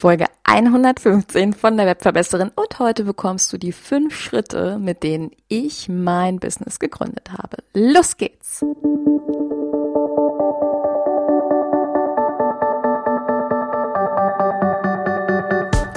Folge 0.00 0.24
115 0.44 1.52
von 1.52 1.76
der 1.76 1.84
Webverbesserin 1.84 2.50
und 2.54 2.78
heute 2.78 3.04
bekommst 3.04 3.52
du 3.52 3.58
die 3.58 3.72
fünf 3.72 4.18
Schritte, 4.18 4.78
mit 4.78 5.02
denen 5.02 5.30
ich 5.48 5.90
mein 5.90 6.40
Business 6.40 6.78
gegründet 6.78 7.30
habe. 7.30 7.58
Los 7.74 8.16
geht's! 8.16 8.64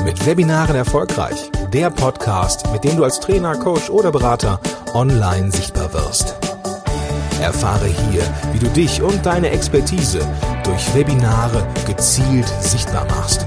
Mit 0.04 0.26
Webinaren 0.26 0.76
erfolgreich. 0.76 1.50
Der 1.72 1.90
Podcast, 1.90 2.70
mit 2.74 2.84
dem 2.84 2.98
du 2.98 3.06
als 3.06 3.22
Trainer, 3.22 3.56
Coach 3.56 3.90
oder 3.90 4.12
Berater 4.12 4.60
online 4.94 5.50
sichtbar 5.50 5.94
wirst. 5.94 6.36
Erfahre 7.42 7.88
hier, 7.88 8.24
wie 8.52 8.60
du 8.60 8.68
dich 8.68 9.02
und 9.02 9.26
deine 9.26 9.52
Expertise 9.52 10.20
durch 10.66 10.94
Webinare 10.94 11.66
gezielt 11.88 12.48
sichtbar 12.60 13.06
machst. 13.06 13.43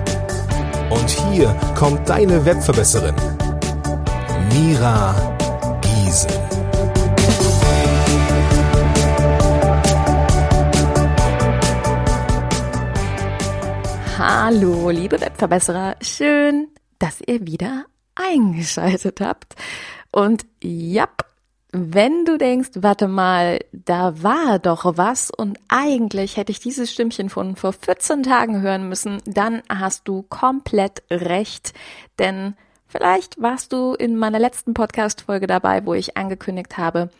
Und 0.91 1.11
hier 1.11 1.49
kommt 1.75 2.09
deine 2.09 2.45
Webverbesserin, 2.45 3.15
Mira 4.53 5.15
Giesen. 5.81 6.31
Hallo, 14.17 14.91
liebe 14.91 15.21
Webverbesserer, 15.21 15.97
schön, 16.01 16.69
dass 17.01 17.21
ihr 17.27 17.45
wieder 17.47 17.87
eingeschaltet 18.15 19.21
habt. 19.21 19.57
Und 20.13 20.47
ja, 20.63 21.09
wenn 21.79 22.25
du 22.25 22.39
denkst, 22.39 22.71
warte 22.77 23.07
mal, 23.07 23.59
da 23.73 24.23
war 24.23 24.59
doch 24.59 24.97
was 24.97 25.31
und 25.31 25.59
eigentlich 25.69 26.37
hätte 26.37 26.51
ich 26.51 26.61
dieses 26.61 26.91
Stimmchen 26.91 27.29
von 27.29 27.55
vor 27.55 27.73
14 27.73 28.23
Tagen 28.23 28.63
hören 28.63 28.89
müssen, 28.89 29.21
dann 29.27 29.63
hast 29.69 30.09
du 30.09 30.23
komplett 30.23 31.03
recht, 31.11 31.75
denn 32.19 32.55
vielleicht 32.87 33.41
warst 33.41 33.73
du 33.73 33.95
in 33.95 34.17
meiner 34.17 34.39
letzten 34.39 34.75
Podcast-Folge 34.75 35.47
dabei, 35.47 35.85
wo 35.85 35.93
ich 35.93 36.17
angekündigt 36.17 36.79
habe, 36.79 37.11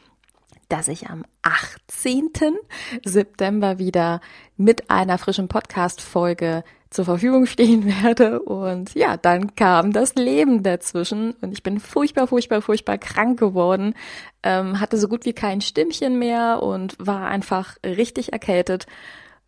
dass 0.69 0.89
ich 0.89 1.09
am 1.09 1.25
18. 1.43 2.31
September 3.05 3.79
wieder 3.79 4.21
mit 4.57 4.91
einer 4.91 5.19
frischen 5.19 5.49
Podcast-Folge 5.49 6.65
zur 6.91 7.05
Verfügung 7.05 7.47
stehen 7.47 7.87
werde. 7.87 8.41
Und 8.41 8.95
ja, 8.95 9.17
dann 9.17 9.55
kam 9.55 9.93
das 9.93 10.15
Leben 10.15 10.63
dazwischen 10.63 11.33
und 11.41 11.53
ich 11.53 11.63
bin 11.63 11.81
furchtbar, 11.81 12.27
furchtbar, 12.27 12.63
furchtbar 12.63 12.99
krank 12.99 13.39
geworden, 13.39 13.95
ähm, 14.43 14.81
hatte 14.81 14.99
so 14.99 15.09
gut 15.09 15.25
wie 15.25 15.33
kein 15.33 15.61
Stimmchen 15.61 16.19
mehr 16.19 16.63
und 16.63 16.97
war 16.99 17.27
einfach 17.29 17.77
richtig 17.85 18.33
erkältet. 18.33 18.87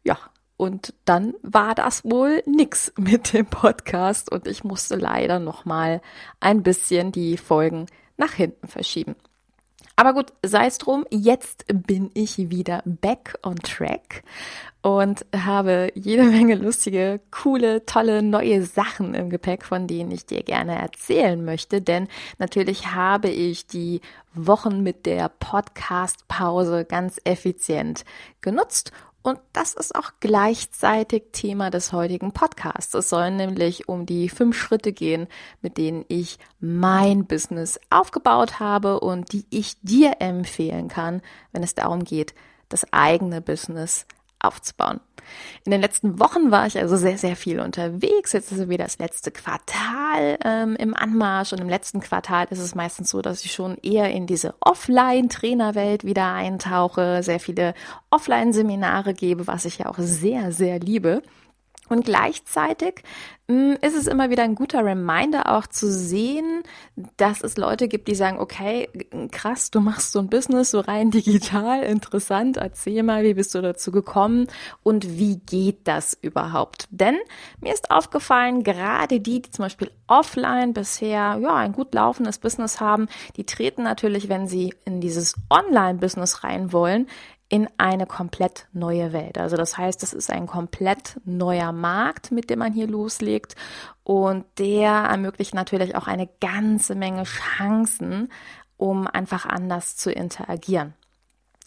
Ja, 0.05 0.19
und 0.57 0.93
dann 1.05 1.35
war 1.43 1.75
das 1.75 2.05
wohl 2.05 2.43
nix 2.45 2.93
mit 2.99 3.33
dem 3.33 3.47
Podcast 3.47 4.31
und 4.31 4.47
ich 4.47 4.65
musste 4.65 4.97
leider 4.97 5.39
noch 5.39 5.65
mal 5.65 6.03
ein 6.41 6.63
bisschen 6.63 7.13
die 7.13 7.37
Folgen 7.37 7.87
nach 8.17 8.33
hinten 8.33 8.67
verschieben. 8.67 9.15
Aber 9.99 10.15
gut, 10.15 10.33
sei 10.47 10.67
es 10.67 10.79
drum, 10.79 11.05
jetzt 11.11 11.65
bin 11.67 12.13
ich 12.15 12.51
wieder 12.51 12.85
back 12.85 13.37
on 13.43 13.57
track 13.57 14.23
und 14.81 15.27
habe 15.37 15.91
jede 15.97 16.23
Menge 16.23 16.55
lustige, 16.55 17.21
coole, 17.33 17.85
tolle 17.85 18.23
neue 18.23 18.63
Sachen 18.63 19.15
im 19.15 19.29
Gepäck, 19.29 19.65
von 19.65 19.89
denen 19.89 20.13
ich 20.13 20.25
dir 20.25 20.45
gerne 20.45 20.79
erzählen 20.79 21.45
möchte. 21.45 21.83
Denn 21.83 22.07
natürlich 22.39 22.95
habe 22.95 23.29
ich 23.29 23.67
die 23.67 24.01
Wochen 24.35 24.85
mit 24.85 25.05
der 25.05 25.31
Podcast-Pause 25.31 26.85
ganz 26.85 27.21
effizient 27.25 28.05
genutzt 28.41 28.93
und 29.29 29.41
das 29.53 29.75
ist 29.75 29.95
auch 29.95 30.13
gleichzeitig 30.21 31.25
Thema 31.33 31.71
des 31.71 31.93
heutigen 31.93 32.33
Podcasts. 32.33 32.95
Es 32.95 33.09
soll 33.09 33.31
nämlich 33.31 33.89
um 33.89 34.07
die 34.07 34.29
fünf 34.29 34.57
Schritte 34.57 34.93
gehen, 34.93 35.29
mit 35.61 35.79
denen 35.79 36.05
ich 36.09 36.39
mein 36.61 37.27
Business 37.27 37.79
aufgebaut 37.91 38.61
habe 38.61 39.01
und 39.01 39.33
die 39.33 39.45
ich 39.51 39.81
dir 39.83 40.17
empfehlen 40.21 40.89
kann, 40.89 41.23
wenn 41.53 41.63
es 41.63 41.75
darum 41.75 42.05
geht, 42.05 42.35
das 42.69 42.93
eigene 42.93 43.41
Business 43.41 44.07
aufzubauen. 44.41 45.01
In 45.65 45.73
den 45.73 45.81
letzten 45.81 46.19
Wochen 46.19 46.51
war 46.51 46.67
ich 46.67 46.79
also 46.79 46.97
sehr, 46.97 47.19
sehr 47.19 47.37
viel 47.37 47.61
unterwegs. 47.61 48.33
Jetzt 48.33 48.53
ist 48.53 48.69
wieder 48.69 48.85
das 48.85 48.99
letzte 48.99 49.31
Quartal 49.31 50.39
ähm, 50.45 50.77
im 50.77 50.95
Anmarsch 50.95 51.53
und 51.53 51.61
im 51.61 51.69
letzten 51.69 52.01
Quartal 52.01 52.47
ist 52.51 52.59
es 52.59 52.75
meistens 52.75 53.11
so, 53.11 53.23
dass 53.23 53.45
ich 53.45 53.53
schon 53.53 53.77
eher 53.83 54.11
in 54.11 54.27
diese 54.27 54.55
Offline-Trainerwelt 54.61 56.05
wieder 56.05 56.33
eintauche, 56.33 57.23
sehr 57.23 57.41
viele 57.41 57.75
Offline-Seminare 58.11 59.15
gebe, 59.15 59.47
was 59.47 59.65
ich 59.65 59.79
ja 59.79 59.87
auch 59.87 59.99
sehr, 59.99 60.53
sehr 60.53 60.79
liebe. 60.79 61.23
Und 61.89 62.05
gleichzeitig 62.05 63.03
mh, 63.49 63.75
hm, 63.75 63.79
ist 63.81 63.97
es 63.97 64.07
immer 64.07 64.31
wieder 64.31 64.43
ein 64.43 64.55
guter 64.55 64.85
Reminder 64.85 65.57
auch 65.57 65.67
zu 65.67 65.91
sehen, 65.91 66.63
dass 67.17 67.43
es 67.43 67.57
Leute 67.57 67.89
gibt, 67.89 68.09
die 68.09 68.15
sagen, 68.15 68.39
okay, 68.39 68.89
krass, 69.31 69.71
du 69.71 69.81
machst 69.81 70.13
so 70.13 70.19
ein 70.19 70.29
Business 70.29 70.71
so 70.71 70.81
rein 70.81 71.11
digital, 71.13 71.83
interessant, 71.83 72.57
erzähl 72.57 73.03
mal, 73.03 73.25
wie 73.25 73.35
bist 73.35 73.55
du 73.55 73.63
dazu 73.63 73.91
gekommen 73.91 74.49
und 74.83 75.19
wie 75.19 75.37
geht 75.39 75.87
das 75.89 76.17
überhaupt? 76.21 76.89
Denn 76.91 77.17
mir 77.61 77.73
ist 77.73 77.91
aufgefallen, 77.91 78.63
gerade 78.63 79.21
die, 79.21 79.41
die 79.43 79.51
zum 79.51 79.65
Beispiel 79.65 79.91
offline 80.07 80.73
bisher 80.73 81.39
ja 81.41 81.55
ein 81.55 81.73
gut 81.73 81.95
laufendes 81.95 82.39
Business 82.39 82.81
haben, 82.81 83.09
die 83.37 83.45
treten 83.45 83.83
natürlich, 83.83 84.29
wenn 84.29 84.47
sie 84.47 84.75
in 84.85 85.01
dieses 85.01 85.35
Online-Business 85.51 86.45
rein 86.45 86.73
wollen, 86.73 87.07
in 87.49 87.69
eine 87.79 88.07
komplett 88.07 88.67
neue 88.73 89.13
Welt. 89.13 89.39
Also 89.39 89.57
das 89.57 89.79
heißt, 89.79 90.03
es 90.03 90.13
ist 90.13 90.31
ein 90.31 90.47
komplett 90.47 91.19
neuer 91.25 91.73
Markt, 91.73 92.31
mit 92.31 92.51
dem 92.51 92.59
man 92.59 92.73
hier 92.73 92.87
loslegt 92.87 93.57
und 94.05 94.45
der 94.59 94.91
ermöglicht 94.91 95.55
natürlich 95.55 95.97
auch 95.97 96.07
eine 96.07 96.29
ganze 96.41 96.95
Menge 96.95 97.25
Chancen, 97.25 98.31
um 98.77 99.07
einfach 99.07 99.47
anders 99.47 99.97
zu 99.97 100.13
interagieren. 100.13 100.93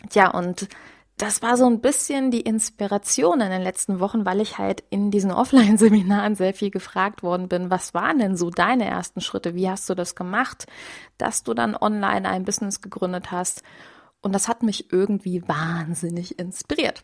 Tja, 0.09 0.29
und 0.29 0.67
das 1.17 1.43
war 1.43 1.57
so 1.57 1.67
ein 1.67 1.81
bisschen 1.81 2.31
die 2.31 2.41
Inspiration 2.41 3.41
in 3.41 3.51
den 3.51 3.61
letzten 3.61 3.99
Wochen, 3.99 4.25
weil 4.25 4.41
ich 4.41 4.57
halt 4.57 4.83
in 4.89 5.11
diesen 5.11 5.31
Offline-Seminaren 5.31 6.35
sehr 6.35 6.53
viel 6.53 6.71
gefragt 6.71 7.21
worden 7.21 7.47
bin, 7.47 7.69
was 7.69 7.93
waren 7.93 8.19
denn 8.19 8.35
so 8.35 8.49
deine 8.49 8.85
ersten 8.85 9.21
Schritte? 9.21 9.53
Wie 9.55 9.69
hast 9.69 9.89
du 9.89 9.93
das 9.93 10.15
gemacht, 10.15 10.65
dass 11.17 11.43
du 11.43 11.53
dann 11.53 11.75
online 11.75 12.27
ein 12.27 12.43
Business 12.43 12.81
gegründet 12.81 13.31
hast? 13.31 13.61
Und 14.21 14.33
das 14.33 14.47
hat 14.47 14.63
mich 14.63 14.91
irgendwie 14.91 15.47
wahnsinnig 15.47 16.37
inspiriert. 16.39 17.03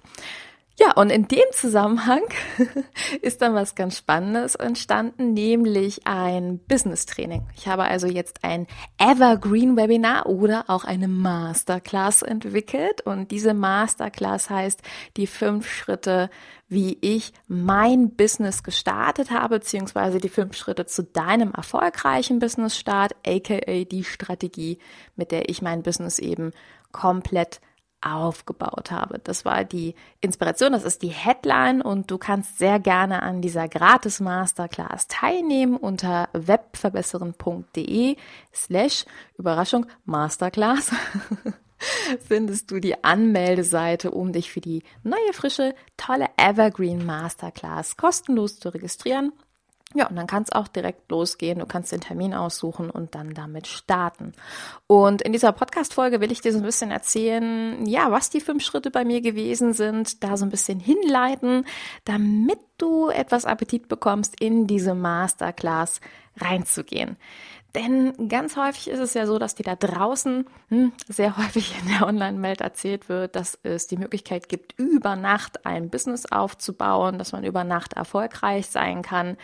Ja, 0.80 0.92
und 0.94 1.10
in 1.10 1.28
dem 1.28 1.46
Zusammenhang 1.54 2.22
ist 3.24 3.42
dann 3.42 3.56
was 3.56 3.74
ganz 3.74 3.98
Spannendes 3.98 4.54
entstanden, 4.54 5.34
nämlich 5.34 6.06
ein 6.06 6.60
Business 6.60 7.08
Training. 7.08 7.48
Ich 7.56 7.68
habe 7.68 7.86
also 7.86 8.06
jetzt 8.06 8.44
ein 8.44 8.68
Evergreen 9.00 9.76
Webinar 9.76 10.28
oder 10.28 10.66
auch 10.68 10.84
eine 10.84 11.08
Masterclass 11.08 12.22
entwickelt 12.22 13.02
und 13.02 13.32
diese 13.32 13.56
Masterclass 13.56 14.52
heißt 14.52 14.84
die 15.18 15.26
fünf 15.26 15.68
Schritte, 15.68 16.30
wie 16.70 17.00
ich 17.02 17.34
mein 17.48 18.12
Business 18.12 18.62
gestartet 18.62 19.32
habe, 19.32 19.58
beziehungsweise 19.58 20.20
die 20.20 20.30
fünf 20.30 20.56
Schritte 20.56 20.86
zu 20.86 21.04
deinem 21.04 21.54
erfolgreichen 21.54 22.38
Business 22.38 22.78
Start, 22.78 23.16
aka 23.26 23.84
die 23.84 24.04
Strategie, 24.04 24.78
mit 25.16 25.32
der 25.32 25.50
ich 25.50 25.64
mein 25.64 25.82
Business 25.82 26.20
eben 26.20 26.52
komplett 26.92 27.62
aufgebaut 28.02 28.92
habe. 28.92 29.20
Das 29.20 29.46
war 29.46 29.64
die 29.64 29.96
Inspiration, 30.22 30.72
das 30.72 30.84
ist 30.84 31.02
die 31.02 31.10
Headline 31.10 31.82
und 31.82 32.12
du 32.12 32.18
kannst 32.18 32.58
sehr 32.58 32.80
gerne 32.80 33.24
an 33.24 33.42
dieser 33.42 33.68
gratis 33.68 34.20
Masterclass 34.20 35.08
teilnehmen 35.08 35.78
unter 35.78 36.30
webverbesseren.de 36.34 38.16
slash 38.54 39.06
Überraschung 39.38 39.86
Masterclass. 40.06 40.92
findest 42.28 42.72
du 42.72 42.80
die 42.80 43.04
Anmeldeseite, 43.04 44.12
um 44.12 44.32
dich 44.32 44.52
für 44.52 44.62
die 44.62 44.84
neue, 45.04 45.34
frische, 45.34 45.76
tolle 45.96 46.28
Evergreen 46.38 47.06
Masterclass 47.06 47.98
kostenlos 47.98 48.60
zu 48.60 48.70
registrieren. 48.70 49.32
Ja, 49.98 50.06
und 50.06 50.16
dann 50.16 50.28
kann 50.28 50.44
es 50.44 50.52
auch 50.52 50.68
direkt 50.68 51.10
losgehen. 51.10 51.58
Du 51.58 51.66
kannst 51.66 51.92
den 51.92 52.02
Termin 52.02 52.36
aussuchen 52.36 52.92
und 52.92 53.16
dann 53.16 53.34
damit 53.34 53.66
starten. 53.66 54.34
Und 54.86 55.24
in 55.24 55.34
dieser 55.34 55.52
Podcast-Folge 55.52 56.22
will 56.22 56.32
ich 56.32 56.40
dir 56.40 56.52
so 56.52 56.60
ein 56.60 56.64
bisschen 56.64 56.92
erzählen, 56.92 57.84
ja, 57.84 58.12
was 58.12 58.30
die 58.30 58.40
fünf 58.40 58.64
Schritte 58.64 58.92
bei 58.92 59.04
mir 59.04 59.22
gewesen 59.22 59.74
sind, 59.74 60.24
da 60.24 60.38
so 60.38 60.46
ein 60.46 60.52
bisschen 60.52 60.80
hinleiten, 60.80 61.66
damit 62.06 62.60
du 62.78 63.10
etwas 63.10 63.46
Appetit 63.46 63.88
bekommst, 63.88 64.40
in 64.40 64.68
diese 64.68 64.94
Masterclass 64.94 66.02
reinzugehen. 66.38 67.18
Denn 67.76 68.30
ganz 68.30 68.58
häufig 68.58 68.90
ist 68.90 69.00
es 69.00 69.14
ja 69.14 69.28
so, 69.28 69.38
dass 69.38 69.54
dir 69.54 69.64
da 69.64 69.76
draußen 69.76 70.46
hm, 70.70 70.94
sehr 71.08 71.38
häufig 71.38 71.76
in 71.82 71.90
der 71.90 72.08
Online-Welt 72.08 72.62
erzählt 72.62 73.10
wird, 73.10 73.36
dass 73.36 73.60
es 73.64 73.88
die 73.88 73.98
Möglichkeit 73.98 74.50
gibt, 74.50 74.80
über 74.80 75.16
Nacht 75.16 75.66
ein 75.66 75.90
Business 75.90 76.26
aufzubauen, 76.26 77.20
dass 77.20 77.34
man 77.34 77.44
über 77.44 77.64
Nacht 77.64 77.94
erfolgreich 77.94 78.68
sein 78.68 79.02
kann. 79.02 79.38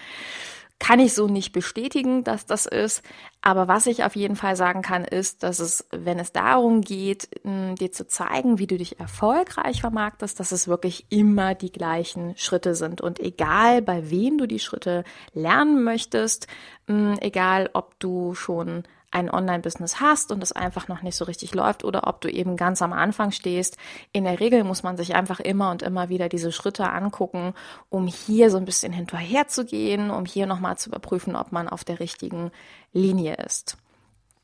Kann 0.84 1.00
ich 1.00 1.14
so 1.14 1.28
nicht 1.28 1.54
bestätigen, 1.54 2.26
dass 2.26 2.46
das 2.46 2.66
ist. 2.66 3.04
Aber 3.42 3.70
was 3.70 3.88
ich 3.88 4.04
auf 4.04 4.18
jeden 4.18 4.36
Fall 4.36 4.58
sagen 4.58 4.82
kann, 4.82 5.06
ist, 5.06 5.42
dass 5.42 5.60
es, 5.60 5.88
wenn 5.92 6.20
es 6.20 6.34
darum 6.34 6.82
geht, 6.82 7.30
dir 7.46 7.92
zu 7.94 8.06
zeigen, 8.06 8.60
wie 8.60 8.68
du 8.68 8.78
dich 8.78 9.00
erfolgreich 9.00 9.80
vermarktest, 9.80 10.42
dass 10.42 10.52
es 10.52 10.68
wirklich 10.68 11.06
immer 11.08 11.56
die 11.56 11.72
gleichen 11.72 12.36
Schritte 12.36 12.76
sind. 12.76 13.00
Und 13.00 13.22
egal, 13.22 13.82
bei 13.82 14.12
wem 14.12 14.38
du 14.38 14.46
die 14.46 14.60
Schritte 14.60 15.06
lernen 15.34 15.86
möchtest, 15.86 16.48
egal 16.88 17.70
ob 17.72 17.98
du 18.00 18.36
schon 18.36 18.84
ein 19.14 19.30
Online-Business 19.30 20.02
hast 20.02 20.32
und 20.32 20.42
es 20.42 20.52
einfach 20.52 20.88
noch 20.88 21.02
nicht 21.04 21.16
so 21.16 21.26
richtig 21.26 21.54
läuft 21.54 21.84
oder 21.84 22.08
ob 22.08 22.22
du 22.22 22.30
eben 22.30 22.58
ganz 22.58 22.82
am 22.82 22.94
Anfang 22.94 23.32
stehst. 23.32 23.78
In 24.12 24.24
der 24.24 24.40
Regel 24.40 24.64
muss 24.64 24.84
man 24.84 24.98
sich 24.98 25.16
einfach 25.16 25.40
immer 25.40 25.72
und 25.72 25.84
immer 25.84 26.10
wieder 26.10 26.30
diese 26.30 26.52
Schritte 26.52 26.90
angucken, 26.90 27.54
um 27.90 28.08
hier 28.08 28.50
so 28.50 28.58
ein 28.58 28.66
bisschen 28.66 28.92
hinterher 28.92 29.48
zu 29.48 29.66
gehen, 29.66 30.10
um 30.10 30.26
hier 30.26 30.48
nochmal 30.48 30.78
zu 30.78 30.90
überprüfen, 30.90 31.36
ob 31.36 31.52
man 31.52 31.70
auf 31.70 31.84
der 31.84 32.00
richtigen 32.00 32.52
Linie 32.92 33.36
ist. 33.36 33.78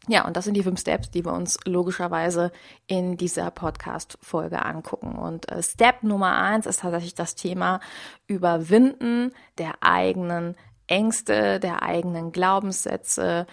Ja, 0.08 0.26
und 0.26 0.38
das 0.38 0.46
sind 0.46 0.56
die 0.56 0.64
fünf 0.64 0.80
Steps, 0.80 1.12
die 1.12 1.26
wir 1.26 1.34
uns 1.34 1.60
logischerweise 1.66 2.52
in 2.88 3.18
dieser 3.18 3.52
Podcast-Folge 3.52 4.64
angucken. 4.64 5.18
Und 5.18 5.50
äh, 5.50 5.62
Step 5.62 6.04
Nummer 6.04 6.38
eins 6.38 6.66
ist 6.66 6.80
tatsächlich 6.80 7.16
das 7.16 7.36
Thema 7.36 7.80
Überwinden 8.26 9.34
der 9.58 9.74
eigenen 9.82 10.56
Ängste, 10.88 11.60
der 11.60 11.84
eigenen 11.84 12.32
Glaubenssätze, 12.32 13.46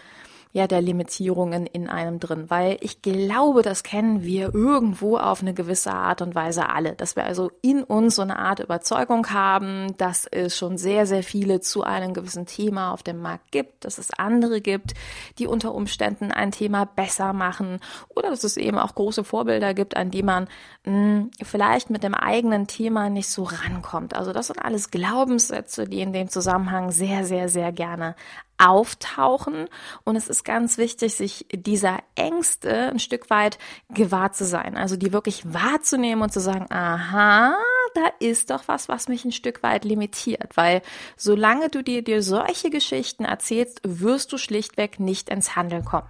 ja 0.56 0.67
der 0.67 0.81
Limitierungen 0.81 1.67
in 1.67 1.87
einem 1.87 2.19
drin, 2.19 2.47
weil 2.49 2.79
ich 2.81 3.03
glaube, 3.03 3.61
das 3.61 3.82
kennen 3.82 4.23
wir 4.23 4.55
irgendwo 4.55 5.19
auf 5.19 5.43
eine 5.43 5.53
gewisse 5.53 5.93
Art 5.93 6.23
und 6.23 6.35
Weise 6.35 6.70
alle, 6.70 6.94
dass 6.94 7.14
wir 7.14 7.25
also 7.25 7.50
in 7.61 7.82
uns 7.82 8.17
so 8.17 8.23
eine 8.23 8.38
Art 8.38 8.61
Überzeugung 8.61 9.29
haben, 9.35 9.94
dass 9.99 10.25
es 10.25 10.56
schon 10.56 10.79
sehr, 10.79 11.05
sehr 11.05 11.23
viele 11.23 11.61
zu 11.61 11.82
einem 11.82 12.14
gewissen 12.14 12.47
Thema 12.47 12.93
auf 12.93 13.03
dem 13.03 13.20
Markt 13.20 13.53
gibt, 13.53 13.85
dass 13.85 13.99
es 13.99 14.11
andere 14.12 14.62
gibt, 14.62 14.94
die 15.38 15.47
unter 15.47 15.75
Umständen 15.75 16.32
ein 16.32 16.53
Thema 16.53 16.87
besser 16.87 17.35
machen. 17.35 17.81
Oder 18.09 18.31
dass 18.31 18.43
es 18.43 18.56
eben 18.56 18.79
auch 18.79 18.94
große 18.94 19.25
Vorbilder 19.25 19.75
gibt, 19.75 19.94
an 19.94 20.11
die 20.11 20.23
man 20.23 20.49
mh, 20.85 20.93
hm, 20.93 21.31
vielleicht 21.43 21.91
mit 21.91 22.02
dem 22.02 22.14
eigenen 22.14 22.67
Thema 22.67 23.11
nicht 23.11 23.29
so 23.29 23.43
rankommt. 23.43 24.17
Also 24.17 24.32
das 24.32 24.47
sind 24.47 24.59
alles 24.59 24.91
Glaubenssätze, 24.91 25.85
die 25.85 26.00
in 26.00 26.14
dem 26.14 26.31
Zusammenhang 26.31 26.93
sehr, 26.93 27.26
sehr, 27.26 27.50
sehr 27.50 27.73
gerne 27.73 28.17
auftauchen. 28.58 29.69
Und 30.05 30.17
es 30.17 30.29
ist 30.29 30.44
ganz 30.44 30.79
wichtig, 30.79 31.14
sich 31.14 31.47
dieser 31.53 31.99
Ängste 32.14 32.88
ein 32.88 32.99
Stück 32.99 33.31
weit 33.31 33.58
gewahr 33.91 34.32
zu 34.32 34.44
sein. 34.44 34.76
Also 34.76 34.97
die 34.97 35.12
wirklich 35.12 35.43
wahrzunehmen 35.53 36.23
und 36.23 36.32
zu 36.32 36.41
sagen, 36.41 36.67
aha, 36.70 37.56
da 37.94 38.06
ist 38.20 38.50
doch 38.50 38.69
was, 38.69 38.88
was 38.88 39.08
mich 39.08 39.25
ein 39.25 39.32
Stück 39.32 39.62
weit 39.62 39.85
limitiert. 39.85 40.56
Weil 40.56 40.82
solange 41.17 41.69
du 41.70 41.82
dir, 41.82 42.03
dir 42.03 42.23
solche 42.23 42.70
Geschichten 42.70 43.25
erzählst, 43.25 43.81
wirst 43.85 44.32
du 44.32 44.38
schlichtweg 44.38 45.00
nicht 45.00 45.29
ins 45.29 45.56
Handeln 45.56 45.85
kommen. 45.85 46.09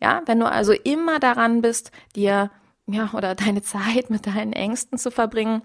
Ja, 0.00 0.22
wenn 0.26 0.40
du 0.40 0.50
also 0.50 0.72
immer 0.72 1.20
daran 1.20 1.62
bist, 1.62 1.92
dir, 2.16 2.50
ja, 2.86 3.10
oder 3.12 3.34
deine 3.34 3.62
Zeit 3.62 4.10
mit 4.10 4.26
deinen 4.26 4.52
Ängsten 4.52 4.98
zu 4.98 5.10
verbringen, 5.10 5.62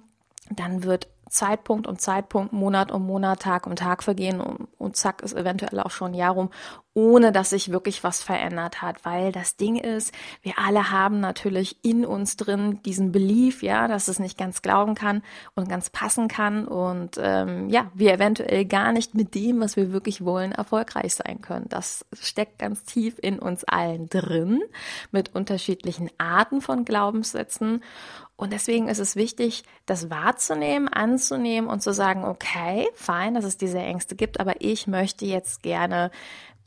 dann 0.49 0.83
wird 0.83 1.07
Zeitpunkt 1.29 1.87
um 1.87 1.97
Zeitpunkt, 1.97 2.53
Monat 2.53 2.91
um 2.91 3.05
Monat, 3.05 3.41
Tag 3.41 3.67
um 3.67 3.75
Tag 3.75 4.03
vergehen 4.03 4.39
und, 4.41 4.67
und 4.77 4.95
zack 4.95 5.21
ist 5.21 5.35
eventuell 5.35 5.79
auch 5.79 5.91
schon 5.91 6.11
ein 6.11 6.15
Jahr 6.15 6.33
rum, 6.33 6.49
ohne 6.93 7.31
dass 7.31 7.51
sich 7.51 7.71
wirklich 7.71 8.03
was 8.03 8.23
verändert 8.23 8.81
hat. 8.81 9.05
Weil 9.05 9.31
das 9.31 9.55
Ding 9.55 9.75
ist, 9.75 10.13
wir 10.41 10.53
alle 10.57 10.89
haben 10.89 11.19
natürlich 11.19 11.77
in 11.83 12.05
uns 12.05 12.37
drin 12.37 12.81
diesen 12.83 13.11
Belief, 13.11 13.61
ja, 13.61 13.87
dass 13.87 14.07
es 14.07 14.17
nicht 14.17 14.37
ganz 14.37 14.61
glauben 14.61 14.95
kann 14.95 15.21
und 15.53 15.69
ganz 15.69 15.89
passen 15.89 16.27
kann 16.27 16.67
und 16.67 17.17
ähm, 17.21 17.69
ja, 17.69 17.91
wir 17.93 18.13
eventuell 18.13 18.65
gar 18.65 18.91
nicht 18.91 19.13
mit 19.13 19.35
dem, 19.35 19.59
was 19.59 19.75
wir 19.75 19.91
wirklich 19.91 20.25
wollen, 20.25 20.53
erfolgreich 20.53 21.13
sein 21.13 21.41
können. 21.41 21.67
Das 21.69 22.05
steckt 22.13 22.57
ganz 22.59 22.83
tief 22.83 23.19
in 23.21 23.37
uns 23.37 23.63
allen 23.63 24.09
drin 24.09 24.63
mit 25.11 25.35
unterschiedlichen 25.35 26.09
Arten 26.17 26.61
von 26.61 26.83
Glaubenssätzen. 26.83 27.83
Und 28.37 28.53
deswegen 28.53 28.87
ist 28.87 28.99
es 28.99 29.15
wichtig, 29.15 29.63
das 29.87 30.11
wahrzunehmen, 30.11 30.87
anzunehmen 30.87 31.67
und 31.67 31.81
zu 31.81 31.91
sagen, 31.91 32.23
okay, 32.23 32.87
fein, 32.93 33.33
dass 33.33 33.43
es 33.43 33.57
diese 33.57 33.79
Ängste 33.79 34.15
gibt, 34.15 34.39
aber 34.39 34.61
ich 34.61 34.85
möchte 34.85 35.25
jetzt 35.25 35.63
gerne 35.63 36.11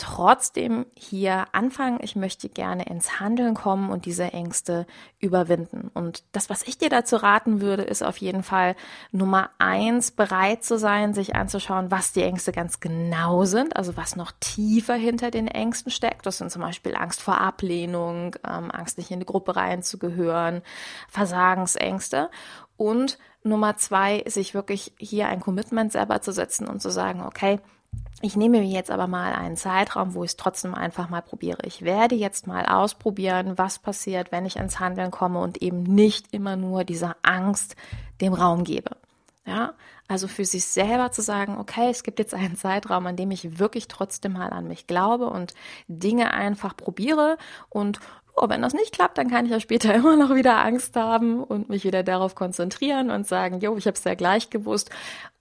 trotzdem 0.01 0.87
hier 0.95 1.45
anfangen. 1.53 1.99
Ich 2.01 2.17
möchte 2.17 2.49
gerne 2.49 2.87
ins 2.87 3.21
Handeln 3.21 3.55
kommen 3.55 3.91
und 3.91 4.07
diese 4.07 4.33
Ängste 4.33 4.87
überwinden. 5.19 5.91
Und 5.93 6.25
das, 6.33 6.49
was 6.49 6.63
ich 6.63 6.79
dir 6.79 6.89
dazu 6.89 7.17
raten 7.17 7.61
würde, 7.61 7.83
ist 7.83 8.03
auf 8.03 8.17
jeden 8.17 8.43
Fall 8.43 8.77
Nummer 9.13 9.51
eins, 9.59 10.11
bereit 10.11 10.65
zu 10.65 10.79
sein, 10.79 11.13
sich 11.13 11.37
anzuschauen, 11.37 11.91
was 11.91 12.13
die 12.13 12.23
Ängste 12.23 12.51
ganz 12.51 12.81
genau 12.81 13.45
sind, 13.45 13.77
also 13.77 13.97
was 13.97 14.17
noch 14.17 14.33
tiefer 14.41 14.95
hinter 14.95 15.31
den 15.31 15.49
Ängsten 15.49 15.93
steckt. 15.93 16.25
Das 16.25 16.39
sind 16.39 16.51
zum 16.51 16.63
Beispiel 16.63 16.97
Angst 16.97 17.21
vor 17.21 17.39
Ablehnung, 17.39 18.37
ähm, 18.43 18.71
Angst 18.71 18.97
nicht 18.97 19.11
in 19.11 19.21
die 19.21 19.27
Gruppe 19.27 19.55
reinzugehören, 19.57 20.63
Versagensängste. 21.09 22.31
Und 22.79 23.19
Nummer 23.43 23.77
zwei, 23.77 24.25
sich 24.27 24.55
wirklich 24.55 24.95
hier 24.99 25.29
ein 25.29 25.41
Commitment 25.41 25.93
selber 25.93 26.23
zu 26.23 26.33
setzen 26.33 26.67
und 26.67 26.81
zu 26.81 26.89
sagen, 26.91 27.23
okay, 27.23 27.61
ich 28.23 28.37
nehme 28.37 28.61
mir 28.61 28.67
jetzt 28.67 28.91
aber 28.91 29.07
mal 29.07 29.33
einen 29.33 29.57
Zeitraum, 29.57 30.15
wo 30.15 30.25
ich 30.25 30.33
es 30.33 30.37
trotzdem 30.37 30.75
einfach 30.75 31.09
mal 31.09 31.23
probiere. 31.23 31.65
Ich 31.65 31.83
werde 31.83 32.15
jetzt 32.15 32.47
mal 32.47 32.67
ausprobieren, 32.67 33.57
was 33.57 33.79
passiert, 33.79 34.31
wenn 34.31 34.45
ich 34.45 34.57
ins 34.57 34.79
Handeln 34.79 35.11
komme 35.11 35.41
und 35.41 35.63
eben 35.63 35.83
nicht 35.83 36.33
immer 36.33 36.57
nur 36.57 36.85
dieser 36.85 37.17
Angst 37.23 37.77
dem 38.21 38.35
Raum 38.35 38.65
gebe. 38.65 38.97
Ja, 39.47 39.73
also 40.07 40.29
für 40.29 40.45
sich 40.45 40.67
selber 40.67 41.13
zu 41.13 41.23
sagen, 41.23 41.57
okay, 41.59 41.89
es 41.89 42.03
gibt 42.03 42.19
jetzt 42.19 42.35
einen 42.35 42.57
Zeitraum, 42.57 43.07
an 43.07 43.17
dem 43.17 43.31
ich 43.31 43.59
wirklich 43.59 43.89
trotzdem 43.89 44.35
mal 44.35 44.51
an 44.51 44.69
mich 44.69 44.87
glaube 44.87 45.31
und 45.31 45.55
Dinge 45.89 46.35
einfach 46.35 46.77
probiere 46.77 47.39
und 47.71 48.01
oh, 48.41 48.49
wenn 48.49 48.63
das 48.63 48.73
nicht 48.73 48.93
klappt, 48.93 49.19
dann 49.19 49.29
kann 49.29 49.45
ich 49.45 49.53
ja 49.53 49.61
später 49.61 49.95
immer 49.95 50.17
noch 50.17 50.35
wieder 50.35 50.65
Angst 50.65 50.97
haben 50.97 51.43
und 51.45 51.69
mich 51.69 51.85
wieder 51.85 52.03
darauf 52.03 52.35
konzentrieren 52.35 53.11
und 53.11 53.27
sagen, 53.27 53.61
jo, 53.61 53.77
ich 53.77 53.87
habe 53.87 53.97
es 53.97 54.05
ja 54.05 54.15
gleich 54.15 54.51
gewusst. 54.51 54.91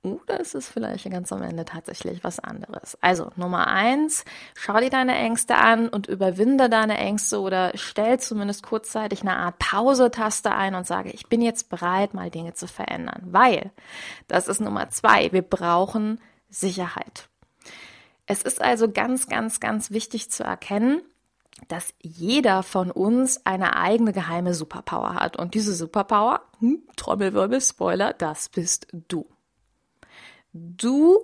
Oder 0.02 0.40
ist 0.40 0.56
es 0.56 0.70
vielleicht 0.70 1.10
ganz 1.12 1.34
am 1.34 1.42
Ende 1.42 1.66
tatsächlich 1.66 2.24
was 2.24 2.40
anderes? 2.40 2.98
Also 3.02 3.32
Nummer 3.36 3.68
eins, 3.68 4.24
schau 4.56 4.80
dir 4.80 4.90
deine 4.90 5.16
Ängste 5.16 5.56
an 5.56 5.90
und 5.90 6.08
überwinde 6.08 6.70
deine 6.70 6.98
Ängste 6.98 7.42
oder 7.42 7.72
stell 7.76 8.18
zumindest 8.18 8.64
kurzzeitig 8.64 9.22
eine 9.22 9.36
Art 9.36 9.60
Pause-Taste 9.60 10.52
ein 10.52 10.76
und 10.76 10.88
sage, 10.88 11.10
ich 11.10 11.28
bin 11.28 11.42
jetzt 11.42 11.70
bereit, 11.70 12.14
mal 12.14 12.30
Dinge 12.30 12.54
zu 12.54 12.66
verändern. 12.66 13.24
Weil, 13.26 13.72
das 14.30 14.48
ist 14.48 14.62
Nummer 14.62 14.90
zwei, 14.90 15.34
wir 15.34 15.42
brauchen 15.42 16.22
Sicherheit. 16.50 17.28
Es 18.26 18.42
ist 18.44 18.62
also 18.62 18.90
ganz, 18.90 19.28
ganz, 19.28 19.60
ganz 19.60 19.92
wichtig 19.92 20.32
zu 20.32 20.44
erkennen, 20.44 21.02
dass 21.68 21.94
jeder 22.02 22.64
von 22.64 22.92
uns 22.92 23.46
eine 23.46 23.76
eigene 23.76 24.14
geheime 24.14 24.54
Superpower 24.54 25.16
hat. 25.16 25.38
Und 25.38 25.54
diese 25.54 25.74
Superpower, 25.74 26.42
hm, 26.60 26.84
Trommelwirbel, 26.96 27.62
Spoiler, 27.62 28.14
das 28.14 28.50
bist 28.50 28.88
du. 28.92 29.28
Du 30.54 31.20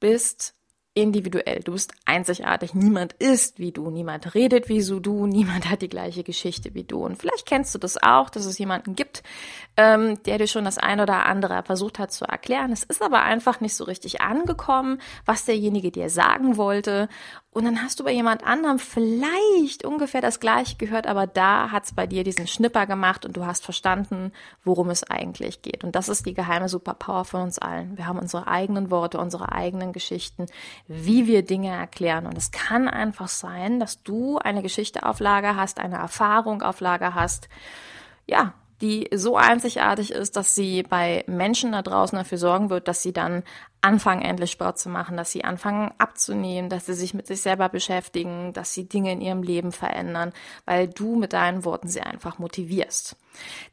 bist 0.00 0.54
individuell. 0.96 1.60
Du 1.60 1.72
bist 1.72 1.92
einzigartig. 2.06 2.74
Niemand 2.74 3.12
ist 3.14 3.58
wie 3.58 3.70
du. 3.70 3.90
Niemand 3.90 4.34
redet 4.34 4.68
wie 4.68 4.80
so 4.80 4.98
du. 4.98 5.26
Niemand 5.26 5.68
hat 5.68 5.82
die 5.82 5.90
gleiche 5.90 6.24
Geschichte 6.24 6.74
wie 6.74 6.84
du. 6.84 7.04
Und 7.04 7.18
vielleicht 7.18 7.46
kennst 7.46 7.74
du 7.74 7.78
das 7.78 8.02
auch, 8.02 8.30
dass 8.30 8.46
es 8.46 8.58
jemanden 8.58 8.96
gibt, 8.96 9.22
ähm, 9.76 10.22
der 10.22 10.38
dir 10.38 10.46
schon 10.46 10.64
das 10.64 10.78
ein 10.78 11.00
oder 11.00 11.26
andere 11.26 11.62
versucht 11.62 11.98
hat 11.98 12.10
zu 12.10 12.24
erklären. 12.24 12.72
Es 12.72 12.82
ist 12.82 13.02
aber 13.02 13.22
einfach 13.22 13.60
nicht 13.60 13.76
so 13.76 13.84
richtig 13.84 14.20
angekommen, 14.20 15.00
was 15.26 15.44
derjenige 15.44 15.90
dir 15.90 16.08
sagen 16.08 16.56
wollte. 16.56 17.08
Und 17.50 17.64
dann 17.64 17.82
hast 17.82 18.00
du 18.00 18.04
bei 18.04 18.12
jemand 18.12 18.44
anderem 18.44 18.78
vielleicht 18.78 19.84
ungefähr 19.84 20.20
das 20.20 20.40
gleiche 20.40 20.76
gehört, 20.76 21.06
aber 21.06 21.26
da 21.26 21.70
hat 21.70 21.84
es 21.84 21.94
bei 21.94 22.06
dir 22.06 22.24
diesen 22.24 22.46
Schnipper 22.46 22.86
gemacht 22.86 23.24
und 23.24 23.36
du 23.36 23.46
hast 23.46 23.64
verstanden, 23.64 24.32
worum 24.64 24.90
es 24.90 25.04
eigentlich 25.04 25.62
geht. 25.62 25.84
Und 25.84 25.94
das 25.94 26.08
ist 26.08 26.26
die 26.26 26.34
geheime 26.34 26.68
Superpower 26.68 27.24
von 27.24 27.42
uns 27.42 27.58
allen. 27.58 27.96
Wir 27.96 28.06
haben 28.06 28.18
unsere 28.18 28.46
eigenen 28.46 28.90
Worte, 28.90 29.18
unsere 29.18 29.52
eigenen 29.52 29.92
Geschichten, 29.92 30.46
wie 30.86 31.26
wir 31.26 31.44
Dinge 31.44 31.70
erklären. 31.70 32.26
Und 32.26 32.36
es 32.36 32.50
kann 32.50 32.88
einfach 32.88 33.28
sein, 33.28 33.80
dass 33.80 34.02
du 34.02 34.38
eine 34.38 34.62
Geschichte 34.62 35.04
auf 35.04 35.20
Lager 35.20 35.56
hast, 35.56 35.80
eine 35.80 35.96
Erfahrung 35.96 36.62
auf 36.62 36.80
Lager 36.80 37.14
hast. 37.14 37.48
Ja, 38.26 38.52
die 38.80 39.08
so 39.14 39.36
einzigartig 39.36 40.10
ist, 40.10 40.36
dass 40.36 40.54
sie 40.54 40.82
bei 40.82 41.24
Menschen 41.26 41.72
da 41.72 41.82
draußen 41.82 42.16
dafür 42.16 42.38
sorgen 42.38 42.70
wird, 42.70 42.88
dass 42.88 43.02
sie 43.02 43.12
dann 43.12 43.42
anfangen, 43.80 44.22
endlich 44.22 44.50
Sport 44.50 44.78
zu 44.78 44.88
machen, 44.88 45.16
dass 45.16 45.30
sie 45.30 45.44
anfangen 45.44 45.92
abzunehmen, 45.98 46.68
dass 46.68 46.86
sie 46.86 46.94
sich 46.94 47.14
mit 47.14 47.26
sich 47.26 47.40
selber 47.40 47.68
beschäftigen, 47.68 48.52
dass 48.52 48.74
sie 48.74 48.88
Dinge 48.88 49.12
in 49.12 49.20
ihrem 49.20 49.42
Leben 49.42 49.72
verändern, 49.72 50.32
weil 50.64 50.88
du 50.88 51.16
mit 51.16 51.32
deinen 51.32 51.64
Worten 51.64 51.88
sie 51.88 52.00
einfach 52.00 52.38
motivierst. 52.38 53.16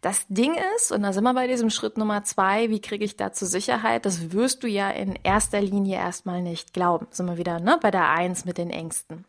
Das 0.02 0.26
Ding 0.28 0.56
ist, 0.76 0.92
und 0.92 1.04
da 1.04 1.14
sind 1.14 1.24
wir 1.24 1.34
bei 1.34 1.48
diesem 1.48 1.70
Schritt 1.70 1.98
Nummer 1.98 2.24
zwei, 2.24 2.70
wie 2.70 2.82
kriege 2.82 3.04
ich 3.04 3.18
da 3.18 3.34
zur 3.34 3.48
Sicherheit? 3.48 4.06
Das 4.06 4.32
wirst 4.32 4.64
du 4.64 4.68
ja 4.68 4.90
in 4.90 5.18
erster 5.24 5.62
Linie 5.62 5.98
erstmal 5.98 6.42
nicht 6.42 6.74
glauben. 6.74 7.08
Sind 7.10 7.26
wir 7.28 7.38
wieder 7.38 7.60
ne, 7.60 7.80
bei 7.82 7.92
der 7.92 8.10
Eins 8.10 8.46
mit 8.46 8.58
den 8.58 8.70
Ängsten. 8.70 9.26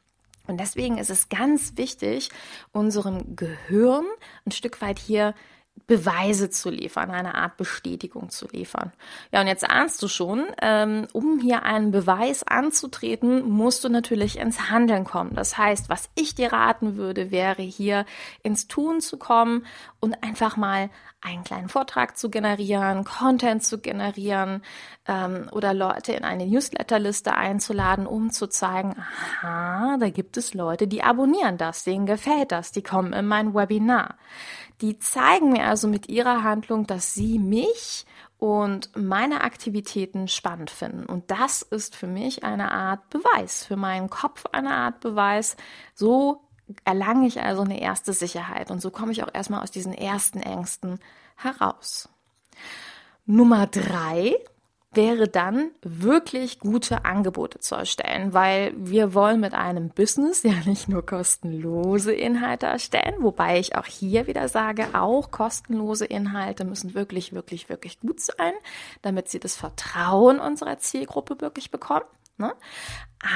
Und 0.47 0.61
deswegen 0.61 0.99
ist 0.99 1.11
es 1.11 1.29
ganz 1.29 1.77
wichtig, 1.77 2.29
unserem 2.73 3.35
Gehirn 3.35 4.05
ein 4.45 4.51
Stück 4.51 4.83
weit 4.83 4.99
hier 4.99 5.35
Beweise 5.87 6.49
zu 6.49 6.71
liefern, 6.71 7.11
eine 7.11 7.35
Art 7.35 7.59
Bestätigung 7.59 8.31
zu 8.31 8.49
liefern. 8.49 8.93
Ja, 9.33 9.43
und 9.43 9.49
jetzt 9.49 9.69
ahnst 9.69 10.03
du 10.03 10.09
schon, 10.09 10.47
ähm, 10.63 11.07
um 11.13 11.41
hier 11.41 11.65
einen 11.65 11.91
Beweis 11.91 12.43
anzutreten, 12.43 13.47
musst 13.51 13.85
du 13.85 13.91
natürlich 13.91 14.39
ins 14.39 14.71
Handeln 14.71 15.05
kommen. 15.05 15.35
Das 15.35 15.59
heißt, 15.59 15.91
was 15.91 16.09
ich 16.15 16.35
dir 16.35 16.53
raten 16.53 16.97
würde, 16.97 17.31
wäre 17.31 17.61
hier 17.61 18.07
ins 18.43 18.67
Tun 18.67 19.03
zu 19.03 19.19
kommen 19.19 19.67
und 20.05 20.23
einfach 20.23 20.59
mal 20.59 20.91
einen 21.23 21.45
kleinen 21.45 21.71
Vortrag 21.71 22.19
zu 22.19 22.29
generieren, 22.29 23.05
Content 23.05 23.65
zu 23.65 23.79
generieren 23.79 24.63
ähm, 25.09 25.49
oder 25.51 25.73
Leute 25.73 26.13
in 26.13 26.25
eine 26.25 26.47
Newsletterliste 26.47 27.35
einzuladen, 27.35 28.07
um 28.07 28.31
zu 28.31 28.47
zeigen, 28.47 28.95
aha, 28.99 29.97
da 29.99 30.11
gibt 30.11 30.37
es 30.37 30.53
Leute, 30.53 30.87
die 30.87 31.03
abonnieren 31.03 31.57
das, 31.57 31.85
denen 31.85 32.05
gefällt 32.05 32.53
das, 32.53 32.71
die 32.71 32.83
kommen 32.83 33.15
in 33.15 33.27
mein 33.27 33.55
Webinar. 33.55 34.17
Die 34.83 34.99
zeigen 34.99 35.53
mir 35.53 35.65
also 35.65 35.89
mit 35.89 36.11
ihrer 36.11 36.43
Handlung, 36.43 36.87
dass 36.87 37.15
sie 37.15 37.39
mich 37.39 38.05
und 38.37 38.91
meine 38.95 39.41
Aktivitäten 39.41 40.29
spannend 40.29 40.69
finden. 40.69 41.07
Und 41.07 41.31
das 41.31 41.63
ist 41.63 41.97
für 41.97 42.09
mich 42.09 42.45
eine 42.45 42.73
Art 42.73 43.09
Beweis, 43.09 43.65
für 43.65 43.77
meinen 43.77 44.11
Kopf 44.11 44.45
eine 44.53 44.75
Art 44.75 45.01
Beweis. 45.01 45.57
So 45.95 46.44
erlange 46.85 47.27
ich 47.27 47.41
also 47.41 47.63
eine 47.63 47.81
erste 47.81 48.13
Sicherheit 48.13 48.71
und 48.71 48.81
so 48.81 48.91
komme 48.91 49.13
ich 49.13 49.23
auch 49.23 49.33
erstmal 49.33 49.63
aus 49.63 49.71
diesen 49.71 49.93
ersten 49.93 50.41
Ängsten 50.41 50.99
heraus. 51.37 52.09
Nummer 53.27 53.67
drei 53.67 54.37
wäre 54.97 55.29
dann 55.29 55.71
wirklich 55.83 56.61
gute 56.61 57.05
Angebote 57.05 57.59
zu 57.59 57.75
erstellen, 57.75 58.33
weil 58.33 58.73
wir 58.77 59.15
wollen 59.15 59.41
mit 59.41 59.55
einem 59.55 59.89
Business 59.91 60.43
ja 60.43 60.55
nicht 60.67 60.89
nur 60.89 61.05
kostenlose 61.05 62.13
Inhalte 62.13 62.67
erstellen, 62.67 63.17
wobei 63.21 63.59
ich 63.59 63.77
auch 63.77 63.87
hier 63.87 64.27
wieder 64.27 64.49
sage, 64.49 64.87
auch 64.93 65.31
kostenlose 65.31 66.05
Inhalte 66.05 66.65
müssen 66.65 66.95
wirklich, 66.95 67.33
wirklich, 67.33 67.69
wirklich 67.69 68.01
gut 68.01 68.21
sein, 68.21 68.53
damit 69.03 69.29
sie 69.29 69.41
das 69.41 69.57
Vertrauen 69.57 70.39
unserer 70.39 70.79
Zielgruppe 70.79 71.41
wirklich 71.41 71.71
bekommen. 71.71 72.07
Ne? 72.37 72.53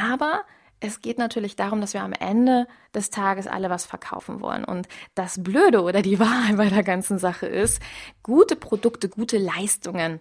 Aber 0.09 0.43
es 0.81 1.03
geht 1.03 1.19
natürlich 1.19 1.57
darum, 1.57 1.81
dass 1.81 1.95
wir 1.95 2.03
am 2.03 2.13
Ende 2.13 2.67
des 2.95 3.11
Tages 3.11 3.47
alle 3.47 3.71
was 3.71 3.85
verkaufen 3.85 4.41
wollen. 4.41 4.65
Und 4.65 4.89
das 5.15 5.43
Blöde 5.43 5.83
oder 5.83 6.03
die 6.03 6.19
Wahrheit 6.21 6.57
bei 6.57 6.69
der 6.69 6.83
ganzen 6.83 7.19
Sache 7.19 7.47
ist, 7.47 7.81
gute 8.23 8.57
Produkte, 8.57 9.09
gute 9.09 9.39
Leistungen 9.39 10.21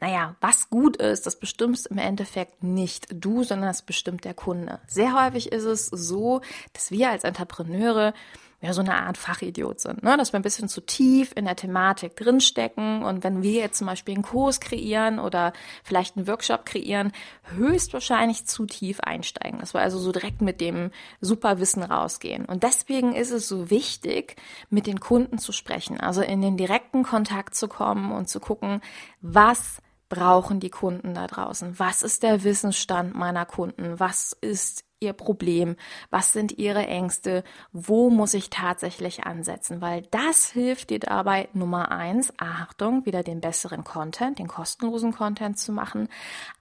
naja, 0.00 0.34
was 0.40 0.70
gut 0.70 0.96
ist, 0.96 1.26
das 1.26 1.38
bestimmst 1.38 1.86
im 1.86 1.98
Endeffekt 1.98 2.64
nicht 2.64 3.06
du, 3.12 3.44
sondern 3.44 3.68
das 3.68 3.82
bestimmt 3.82 4.24
der 4.24 4.32
Kunde. 4.32 4.80
Sehr 4.86 5.12
häufig 5.12 5.52
ist 5.52 5.64
es 5.64 5.86
so, 5.86 6.40
dass 6.72 6.90
wir 6.90 7.10
als 7.10 7.24
Entrepreneure 7.24 8.14
ja 8.60 8.72
so 8.74 8.82
eine 8.82 8.94
Art 8.94 9.16
Fachidiot 9.16 9.80
sind, 9.80 10.02
ne? 10.02 10.16
dass 10.16 10.32
wir 10.32 10.40
ein 10.40 10.44
bisschen 10.44 10.68
zu 10.68 10.80
tief 10.82 11.32
in 11.34 11.46
der 11.46 11.56
Thematik 11.56 12.14
drinstecken 12.16 13.02
und 13.02 13.24
wenn 13.24 13.42
wir 13.42 13.60
jetzt 13.60 13.78
zum 13.78 13.86
Beispiel 13.86 14.14
einen 14.14 14.22
Kurs 14.22 14.60
kreieren 14.60 15.18
oder 15.18 15.52
vielleicht 15.82 16.16
einen 16.16 16.26
Workshop 16.26 16.66
kreieren, 16.66 17.12
höchstwahrscheinlich 17.54 18.46
zu 18.46 18.66
tief 18.66 19.00
einsteigen, 19.00 19.60
dass 19.60 19.72
wir 19.74 19.80
also 19.80 19.98
so 19.98 20.12
direkt 20.12 20.42
mit 20.42 20.60
dem 20.60 20.90
Superwissen 21.20 21.82
rausgehen. 21.82 22.44
Und 22.44 22.62
deswegen 22.62 23.14
ist 23.14 23.30
es 23.30 23.48
so 23.48 23.70
wichtig, 23.70 24.36
mit 24.68 24.86
den 24.86 25.00
Kunden 25.00 25.38
zu 25.38 25.52
sprechen, 25.52 25.98
also 25.98 26.20
in 26.20 26.42
den 26.42 26.56
direkten 26.56 27.02
Kontakt 27.02 27.54
zu 27.54 27.66
kommen 27.66 28.12
und 28.12 28.28
zu 28.28 28.40
gucken, 28.40 28.82
was 29.22 29.80
brauchen 30.10 30.60
die 30.60 30.68
Kunden 30.68 31.14
da 31.14 31.26
draußen? 31.26 31.78
Was 31.78 32.02
ist 32.02 32.22
der 32.22 32.44
Wissensstand 32.44 33.14
meiner 33.14 33.46
Kunden? 33.46 33.98
Was 33.98 34.36
ist 34.42 34.84
ihr 34.98 35.14
Problem? 35.14 35.76
Was 36.10 36.34
sind 36.34 36.58
ihre 36.58 36.86
Ängste? 36.86 37.42
Wo 37.72 38.10
muss 38.10 38.34
ich 38.34 38.50
tatsächlich 38.50 39.24
ansetzen? 39.24 39.80
Weil 39.80 40.02
das 40.10 40.50
hilft 40.50 40.90
dir 40.90 40.98
dabei, 40.98 41.48
Nummer 41.54 41.90
eins, 41.90 42.34
Achtung, 42.36 43.06
wieder 43.06 43.22
den 43.22 43.40
besseren 43.40 43.84
Content, 43.84 44.38
den 44.38 44.48
kostenlosen 44.48 45.12
Content 45.12 45.58
zu 45.58 45.72
machen, 45.72 46.08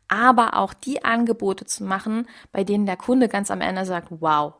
aber 0.07 0.55
auch 0.55 0.73
die 0.73 1.03
Angebote 1.03 1.65
zu 1.65 1.83
machen, 1.83 2.27
bei 2.53 2.63
denen 2.63 2.85
der 2.85 2.97
Kunde 2.97 3.27
ganz 3.27 3.51
am 3.51 3.61
Ende 3.61 3.83
sagt, 3.85 4.07
wow, 4.09 4.53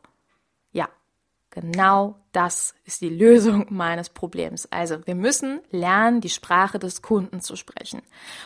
Genau 1.50 2.14
das 2.30 2.74
ist 2.84 3.00
die 3.00 3.08
Lösung 3.08 3.66
meines 3.70 4.08
Problems. 4.08 4.70
Also 4.70 5.04
wir 5.04 5.16
müssen 5.16 5.60
lernen, 5.72 6.20
die 6.20 6.28
Sprache 6.28 6.78
des 6.78 7.02
Kunden 7.02 7.40
zu 7.40 7.56
sprechen. 7.56 8.02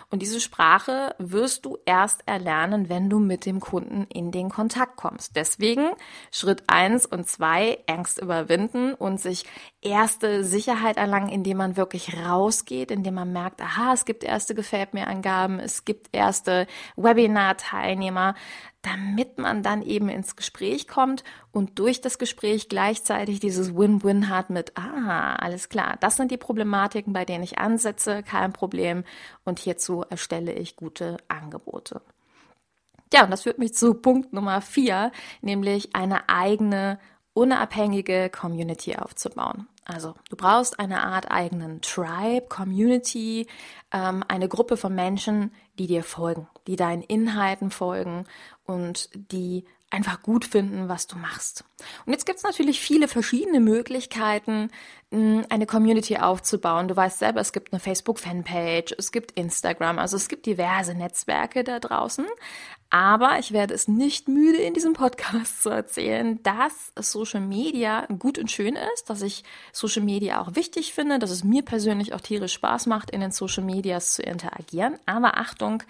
Und 0.09 0.23
diese 0.23 0.41
Sprache 0.41 1.15
wirst 1.19 1.67
du 1.67 1.77
erst 1.85 2.27
erlernen, 2.27 2.89
wenn 2.89 3.11
du 3.11 3.19
mit 3.19 3.45
dem 3.45 3.61
Kunden 3.61 4.07
in 4.09 4.31
den 4.31 4.49
Kontakt 4.49 4.97
kommst. 4.97 5.37
Deswegen 5.37 5.91
Schritt 6.31 6.63
eins 6.67 7.05
und 7.05 7.29
zwei 7.29 7.79
Angst 7.87 8.23
überwinden 8.23 8.95
und 8.95 9.21
sich 9.21 9.45
erste 9.83 10.43
Sicherheit 10.43 10.97
erlangen, 10.97 11.29
indem 11.29 11.59
man 11.59 11.77
wirklich 11.77 12.17
rausgeht, 12.17 12.91
indem 12.91 13.15
man 13.15 13.35
merkt, 13.35 13.61
aha, 13.61 13.93
es 13.93 14.07
gibt 14.07 14.25
erste 14.25 14.55
Gefällt 14.55 14.95
mir 14.95 15.09
Angaben, 15.09 15.61
es 15.61 15.85
gibt 15.85 16.09
erste 16.13 16.67
Webinar-Teilnehmer 16.97 18.35
damit 18.85 19.38
man 19.38 19.62
dann 19.62 19.83
eben 19.83 20.09
ins 20.09 20.37
Gespräch 20.37 20.87
kommt 20.87 21.25
und 21.53 21.79
durch 21.79 22.00
das 22.00 22.19
Gespräch 22.19 22.69
gleichzeitig 22.69 23.41
dieses 23.41 23.75
Win-Win 23.75 24.29
hat 24.29 24.50
mit, 24.50 24.76
ah, 24.76 25.37
alles 25.37 25.71
klar, 25.71 25.97
das 26.00 26.17
sind 26.17 26.31
die 26.31 26.37
Problematiken, 26.37 27.12
bei 27.12 27.25
denen 27.25 27.43
ich 27.43 27.59
ansetze, 27.59 28.23
kein 28.23 28.53
Problem 28.53 29.05
und 29.45 29.59
hierzu 29.59 30.05
erstelle 30.09 30.53
ich 30.53 30.76
gute 30.76 31.17
Angebote. 31.29 32.03
Ja, 33.12 33.25
und 33.25 33.31
das 33.31 33.43
führt 33.43 33.59
mich 33.59 33.75
zu 33.75 33.95
Punkt 33.95 34.33
Nummer 34.33 34.61
vier, 34.61 35.12
nämlich 35.41 35.95
eine 35.95 36.29
eigene, 36.29 36.99
unabhängige 37.33 38.29
Community 38.29 38.97
aufzubauen. 38.97 39.67
Also 39.85 40.14
du 40.31 40.37
brauchst 40.37 40.79
eine 40.79 41.03
Art 41.03 41.31
eigenen 41.31 41.81
Tribe, 41.83 42.47
Community, 42.49 43.47
ähm, 43.93 44.25
eine 44.29 44.49
Gruppe 44.49 44.76
von 44.76 44.95
Menschen, 44.95 45.53
die 45.79 45.87
dir 45.87 46.03
folgen, 46.03 46.49
die 46.67 46.76
deinen 46.76 47.03
Inhalten 47.03 47.71
folgen 47.71 48.26
und 48.64 49.11
die 49.14 49.64
einfach 49.95 50.23
gut 50.23 50.45
finden, 50.45 50.88
was 50.88 51.07
du 51.07 51.17
machst. 51.17 51.64
Und 52.05 52.12
jetzt 52.12 52.26
gibt 52.26 52.38
es 52.38 52.43
natürlich 52.43 52.81
viele 52.81 53.07
verschiedene 53.07 53.61
Möglichkeiten, 53.61 54.71
eine 55.12 55.67
Community 55.67 56.17
aufzubauen. 56.17 56.88
Du 56.88 56.97
weißt 56.97 57.21
selber, 57.21 57.41
es 57.41 57.53
gibt 57.53 57.73
eine 57.73 57.79
Facebook-Fanpage, 57.79 58.93
es 58.99 59.12
gibt 59.12 59.33
Instagram, 59.33 60.00
also 60.00 60.17
es 60.17 60.29
gibt 60.29 60.47
diverse 60.47 60.95
Netzwerke 60.95 61.62
da 61.62 61.79
draußen. 61.79 62.26
Aber 62.95 63.41
ich 63.41 63.51
werde 63.51 63.75
es 63.75 63.89
nicht 63.89 64.29
müde, 64.29 64.59
in 64.59 64.73
diesem 64.73 64.93
Podcast 64.93 65.63
zu 65.65 65.69
erzählen, 65.69 66.41
dass 66.45 66.93
Social 66.95 67.41
Media 67.41 68.07
gut 68.21 68.39
und 68.39 68.53
schön 68.53 68.77
ist, 68.95 69.11
dass 69.11 69.21
ich 69.21 69.43
Social 69.73 70.03
Media 70.03 70.41
auch 70.41 70.55
wichtig 70.55 70.95
finde, 70.95 71.19
dass 71.19 71.33
es 71.33 71.43
mir 71.43 71.65
persönlich 71.65 72.15
auch 72.15 72.21
tierisch 72.21 72.53
Spaß 72.53 72.87
macht, 72.87 73.11
in 73.11 73.21
den 73.21 73.33
Social 73.33 73.65
Medias 73.65 74.15
zu 74.15 74.23
interagieren. 74.23 74.95
Aber 75.07 75.39
Achtung, 75.39 75.83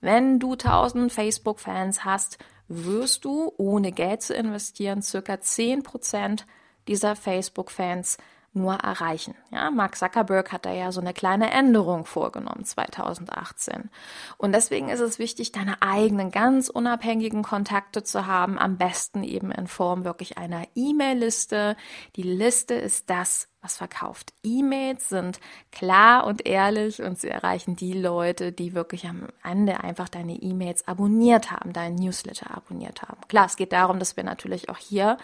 wenn 0.00 0.40
du 0.40 0.56
tausend 0.56 1.12
Facebook-Fans 1.12 2.04
hast, 2.04 2.38
wirst 2.66 3.24
du, 3.24 3.52
ohne 3.56 3.92
Geld 3.92 4.22
zu 4.22 4.34
investieren, 4.34 5.00
circa 5.00 5.40
zehn 5.40 5.84
Prozent 5.84 6.44
dieser 6.88 7.14
Facebook-Fans 7.14 8.18
nur 8.52 8.74
erreichen. 8.74 9.34
Ja, 9.50 9.70
Mark 9.70 9.96
Zuckerberg 9.96 10.52
hat 10.52 10.66
da 10.66 10.72
ja 10.72 10.90
so 10.92 11.00
eine 11.00 11.12
kleine 11.12 11.50
Änderung 11.50 12.04
vorgenommen 12.04 12.64
2018. 12.64 13.90
Und 14.36 14.52
deswegen 14.52 14.88
ist 14.88 15.00
es 15.00 15.18
wichtig, 15.18 15.52
deine 15.52 15.80
eigenen 15.82 16.30
ganz 16.30 16.68
unabhängigen 16.68 17.42
Kontakte 17.42 18.02
zu 18.02 18.26
haben, 18.26 18.58
am 18.58 18.76
besten 18.76 19.22
eben 19.22 19.50
in 19.50 19.66
Form 19.66 20.04
wirklich 20.04 20.38
einer 20.38 20.64
E-Mail-Liste. 20.74 21.76
Die 22.16 22.22
Liste 22.22 22.74
ist 22.74 23.10
das, 23.10 23.48
was 23.60 23.76
verkauft. 23.76 24.32
E-Mails 24.44 25.08
sind 25.08 25.40
klar 25.72 26.26
und 26.26 26.46
ehrlich 26.46 27.02
und 27.02 27.18
sie 27.18 27.28
erreichen 27.28 27.76
die 27.76 27.92
Leute, 27.92 28.52
die 28.52 28.74
wirklich 28.74 29.06
am 29.06 29.28
Ende 29.42 29.80
einfach 29.80 30.08
deine 30.08 30.34
E-Mails 30.34 30.86
abonniert 30.86 31.50
haben, 31.50 31.72
deinen 31.72 31.96
Newsletter 31.96 32.56
abonniert 32.56 33.02
haben. 33.02 33.20
Klar, 33.28 33.46
es 33.46 33.56
geht 33.56 33.72
darum, 33.72 33.98
dass 33.98 34.16
wir 34.16 34.24
natürlich 34.24 34.68
auch 34.68 34.78
hier 34.78 35.18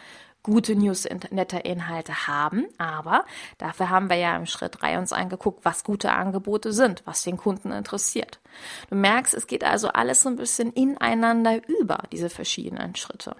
gute 0.44 0.76
Newsletter-Inhalte 0.76 2.28
haben, 2.28 2.66
aber 2.78 3.24
dafür 3.58 3.90
haben 3.90 4.08
wir 4.08 4.16
ja 4.16 4.36
im 4.36 4.46
Schritt 4.46 4.80
3 4.80 4.98
uns 4.98 5.12
angeguckt, 5.12 5.64
was 5.64 5.82
gute 5.82 6.12
Angebote 6.12 6.72
sind, 6.72 7.02
was 7.06 7.22
den 7.22 7.36
Kunden 7.36 7.72
interessiert. 7.72 8.38
Du 8.90 8.94
merkst, 8.94 9.34
es 9.34 9.48
geht 9.48 9.64
also 9.64 9.88
alles 9.88 10.22
so 10.22 10.28
ein 10.28 10.36
bisschen 10.36 10.72
ineinander 10.72 11.60
über, 11.66 12.04
diese 12.12 12.30
verschiedenen 12.30 12.94
Schritte. 12.94 13.34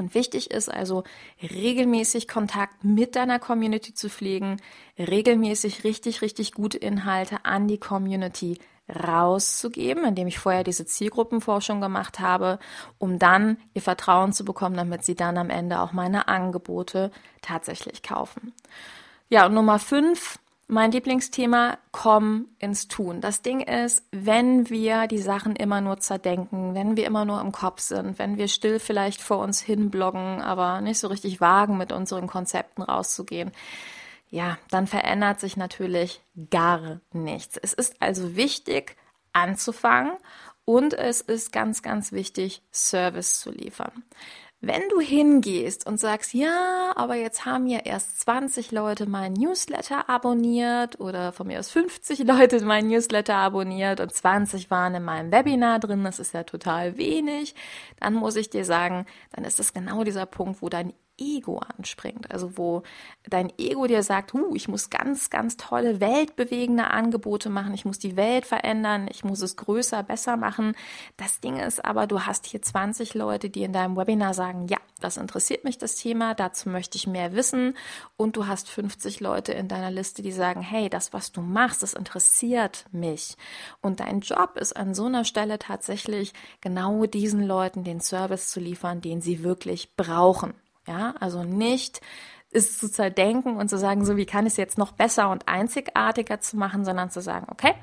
Und 0.00 0.14
wichtig 0.14 0.50
ist 0.50 0.70
also, 0.70 1.04
regelmäßig 1.42 2.26
Kontakt 2.26 2.82
mit 2.82 3.16
deiner 3.16 3.38
Community 3.38 3.92
zu 3.92 4.08
pflegen, 4.08 4.56
regelmäßig 4.98 5.84
richtig, 5.84 6.22
richtig 6.22 6.52
gute 6.52 6.78
Inhalte 6.78 7.44
an 7.44 7.68
die 7.68 7.78
Community 7.78 8.58
rauszugeben, 8.88 10.04
indem 10.04 10.26
ich 10.26 10.38
vorher 10.38 10.64
diese 10.64 10.86
Zielgruppenforschung 10.86 11.82
gemacht 11.82 12.18
habe, 12.18 12.58
um 12.98 13.18
dann 13.18 13.58
ihr 13.74 13.82
Vertrauen 13.82 14.32
zu 14.32 14.44
bekommen, 14.44 14.76
damit 14.76 15.04
sie 15.04 15.14
dann 15.14 15.36
am 15.36 15.50
Ende 15.50 15.80
auch 15.80 15.92
meine 15.92 16.28
Angebote 16.28 17.12
tatsächlich 17.42 18.02
kaufen. 18.02 18.54
Ja, 19.28 19.46
und 19.46 19.54
Nummer 19.54 19.78
fünf, 19.78 20.38
mein 20.70 20.92
Lieblingsthema, 20.92 21.78
komm 21.90 22.46
ins 22.58 22.88
Tun. 22.88 23.20
Das 23.20 23.42
Ding 23.42 23.60
ist, 23.60 24.06
wenn 24.12 24.70
wir 24.70 25.08
die 25.08 25.18
Sachen 25.18 25.56
immer 25.56 25.80
nur 25.80 25.98
zerdenken, 25.98 26.74
wenn 26.74 26.96
wir 26.96 27.06
immer 27.06 27.24
nur 27.24 27.40
im 27.40 27.52
Kopf 27.52 27.80
sind, 27.80 28.18
wenn 28.18 28.38
wir 28.38 28.48
still 28.48 28.78
vielleicht 28.78 29.20
vor 29.20 29.38
uns 29.38 29.60
hin 29.60 29.90
bloggen, 29.90 30.40
aber 30.40 30.80
nicht 30.80 31.00
so 31.00 31.08
richtig 31.08 31.40
wagen, 31.40 31.76
mit 31.76 31.92
unseren 31.92 32.28
Konzepten 32.28 32.82
rauszugehen, 32.82 33.50
ja, 34.28 34.58
dann 34.70 34.86
verändert 34.86 35.40
sich 35.40 35.56
natürlich 35.56 36.22
gar 36.50 37.00
nichts. 37.12 37.56
Es 37.56 37.72
ist 37.72 38.00
also 38.00 38.36
wichtig, 38.36 38.96
anzufangen 39.32 40.12
und 40.64 40.94
es 40.94 41.20
ist 41.20 41.52
ganz, 41.52 41.82
ganz 41.82 42.12
wichtig, 42.12 42.62
Service 42.72 43.40
zu 43.40 43.50
liefern. 43.50 44.04
Wenn 44.62 44.82
du 44.90 45.00
hingehst 45.00 45.86
und 45.86 45.98
sagst, 45.98 46.34
ja, 46.34 46.92
aber 46.94 47.14
jetzt 47.14 47.46
haben 47.46 47.66
ja 47.66 47.78
erst 47.78 48.20
20 48.20 48.72
Leute 48.72 49.08
mein 49.08 49.32
Newsletter 49.32 50.10
abonniert 50.10 51.00
oder 51.00 51.32
von 51.32 51.46
mir 51.46 51.60
aus 51.60 51.70
50 51.70 52.18
Leute 52.24 52.62
mein 52.62 52.88
Newsletter 52.88 53.36
abonniert 53.36 54.00
und 54.00 54.12
20 54.12 54.70
waren 54.70 54.94
in 54.94 55.02
meinem 55.02 55.32
Webinar 55.32 55.78
drin, 55.78 56.04
das 56.04 56.18
ist 56.18 56.34
ja 56.34 56.42
total 56.42 56.98
wenig, 56.98 57.54
dann 58.00 58.12
muss 58.12 58.36
ich 58.36 58.50
dir 58.50 58.66
sagen, 58.66 59.06
dann 59.32 59.44
ist 59.44 59.58
das 59.58 59.72
genau 59.72 60.04
dieser 60.04 60.26
Punkt, 60.26 60.60
wo 60.60 60.68
dein 60.68 60.92
Ego 61.20 61.60
anspringt. 61.76 62.30
Also 62.30 62.56
wo 62.56 62.82
dein 63.28 63.52
Ego 63.58 63.86
dir 63.86 64.02
sagt, 64.02 64.32
huh, 64.32 64.54
ich 64.54 64.68
muss 64.68 64.90
ganz, 64.90 65.30
ganz 65.30 65.56
tolle, 65.56 66.00
weltbewegende 66.00 66.90
Angebote 66.90 67.50
machen, 67.50 67.74
ich 67.74 67.84
muss 67.84 67.98
die 67.98 68.16
Welt 68.16 68.46
verändern, 68.46 69.06
ich 69.10 69.22
muss 69.22 69.42
es 69.42 69.56
größer, 69.56 70.02
besser 70.02 70.36
machen. 70.36 70.74
Das 71.16 71.40
Ding 71.40 71.58
ist 71.58 71.84
aber, 71.84 72.06
du 72.06 72.22
hast 72.22 72.46
hier 72.46 72.62
20 72.62 73.14
Leute, 73.14 73.50
die 73.50 73.62
in 73.62 73.72
deinem 73.72 73.96
Webinar 73.96 74.34
sagen, 74.34 74.66
ja, 74.68 74.78
das 75.00 75.16
interessiert 75.16 75.64
mich, 75.64 75.78
das 75.78 75.96
Thema, 75.96 76.34
dazu 76.34 76.68
möchte 76.68 76.96
ich 76.96 77.06
mehr 77.06 77.34
wissen. 77.34 77.76
Und 78.16 78.36
du 78.36 78.46
hast 78.46 78.68
50 78.68 79.20
Leute 79.20 79.52
in 79.52 79.68
deiner 79.68 79.90
Liste, 79.90 80.22
die 80.22 80.32
sagen, 80.32 80.60
hey, 80.60 80.88
das, 80.88 81.12
was 81.12 81.32
du 81.32 81.40
machst, 81.40 81.82
das 81.82 81.94
interessiert 81.94 82.86
mich. 82.92 83.36
Und 83.80 84.00
dein 84.00 84.20
Job 84.20 84.56
ist 84.56 84.76
an 84.76 84.94
so 84.94 85.06
einer 85.06 85.24
Stelle 85.24 85.58
tatsächlich 85.58 86.32
genau 86.60 87.06
diesen 87.06 87.42
Leuten 87.42 87.84
den 87.84 88.00
Service 88.00 88.50
zu 88.50 88.60
liefern, 88.60 89.00
den 89.00 89.20
sie 89.20 89.42
wirklich 89.42 89.96
brauchen. 89.96 90.54
Ja, 90.90 91.14
also 91.20 91.44
nicht 91.44 92.00
ist 92.50 92.80
zu 92.80 92.90
zerdenken 92.90 93.56
und 93.56 93.70
zu 93.70 93.78
sagen, 93.78 94.04
so 94.04 94.16
wie 94.16 94.26
kann 94.26 94.44
ich 94.44 94.54
es 94.54 94.56
jetzt 94.56 94.76
noch 94.76 94.90
besser 94.90 95.30
und 95.30 95.46
einzigartiger 95.46 96.40
zu 96.40 96.56
machen, 96.56 96.84
sondern 96.84 97.12
zu 97.12 97.22
sagen, 97.22 97.46
okay, 97.48 97.74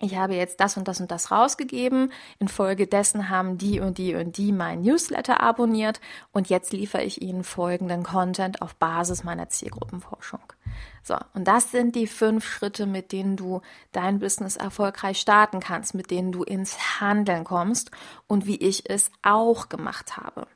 ich 0.00 0.16
habe 0.16 0.34
jetzt 0.34 0.58
das 0.60 0.78
und 0.78 0.88
das 0.88 1.02
und 1.02 1.10
das 1.10 1.30
rausgegeben. 1.30 2.10
Infolgedessen 2.38 3.28
haben 3.28 3.58
die 3.58 3.80
und 3.80 3.98
die 3.98 4.14
und 4.14 4.38
die 4.38 4.52
mein 4.52 4.80
Newsletter 4.80 5.42
abonniert 5.42 6.00
und 6.32 6.48
jetzt 6.48 6.72
liefere 6.72 7.02
ich 7.02 7.20
ihnen 7.20 7.44
folgenden 7.44 8.04
Content 8.04 8.62
auf 8.62 8.74
Basis 8.76 9.22
meiner 9.22 9.50
Zielgruppenforschung. 9.50 10.40
So, 11.02 11.18
und 11.34 11.46
das 11.46 11.70
sind 11.70 11.94
die 11.94 12.06
fünf 12.06 12.46
Schritte, 12.46 12.86
mit 12.86 13.12
denen 13.12 13.36
du 13.36 13.60
dein 13.92 14.18
Business 14.18 14.56
erfolgreich 14.56 15.20
starten 15.20 15.60
kannst, 15.60 15.94
mit 15.94 16.10
denen 16.10 16.32
du 16.32 16.42
ins 16.42 17.02
Handeln 17.02 17.44
kommst 17.44 17.90
und 18.26 18.46
wie 18.46 18.56
ich 18.56 18.88
es 18.88 19.10
auch 19.20 19.68
gemacht 19.68 20.16
habe. 20.16 20.46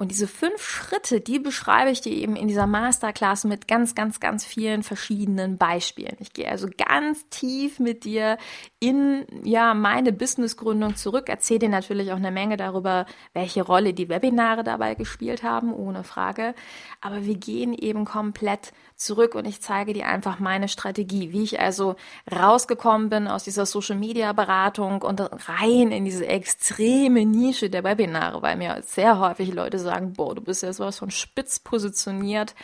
Und 0.00 0.12
diese 0.12 0.28
fünf 0.28 0.62
Schritte, 0.62 1.20
die 1.20 1.40
beschreibe 1.40 1.90
ich 1.90 2.00
dir 2.00 2.12
eben 2.12 2.36
in 2.36 2.46
dieser 2.46 2.68
Masterclass 2.68 3.42
mit 3.42 3.66
ganz, 3.66 3.96
ganz, 3.96 4.20
ganz 4.20 4.44
vielen 4.44 4.84
verschiedenen 4.84 5.58
Beispielen. 5.58 6.16
Ich 6.20 6.32
gehe 6.32 6.48
also 6.48 6.68
ganz 6.76 7.28
tief 7.30 7.80
mit 7.80 8.04
dir 8.04 8.38
in 8.78 9.26
ja 9.42 9.74
meine 9.74 10.12
Businessgründung 10.12 10.94
zurück, 10.94 11.28
erzähle 11.28 11.58
dir 11.58 11.68
natürlich 11.68 12.12
auch 12.12 12.16
eine 12.16 12.30
Menge 12.30 12.56
darüber, 12.56 13.06
welche 13.34 13.62
Rolle 13.62 13.92
die 13.92 14.08
Webinare 14.08 14.62
dabei 14.62 14.94
gespielt 14.94 15.42
haben, 15.42 15.74
ohne 15.74 16.04
Frage. 16.04 16.54
Aber 17.00 17.24
wir 17.24 17.34
gehen 17.34 17.74
eben 17.74 18.04
komplett 18.04 18.72
zurück 18.98 19.34
und 19.34 19.46
ich 19.46 19.60
zeige 19.60 19.92
dir 19.92 20.06
einfach 20.06 20.40
meine 20.40 20.68
Strategie, 20.68 21.32
wie 21.32 21.44
ich 21.44 21.60
also 21.60 21.96
rausgekommen 22.30 23.08
bin 23.08 23.28
aus 23.28 23.44
dieser 23.44 23.64
Social 23.64 23.96
Media 23.96 24.32
Beratung 24.32 25.02
und 25.02 25.20
rein 25.48 25.92
in 25.92 26.04
diese 26.04 26.26
extreme 26.26 27.24
Nische 27.24 27.70
der 27.70 27.84
Webinare, 27.84 28.42
weil 28.42 28.56
mir 28.56 28.82
sehr 28.84 29.20
häufig 29.20 29.54
Leute 29.54 29.78
sagen, 29.78 30.12
boah, 30.14 30.34
du 30.34 30.40
bist 30.40 30.62
ja 30.62 30.72
sowas 30.72 30.98
von 30.98 31.10
spitz 31.10 31.60
positioniert. 31.60 32.54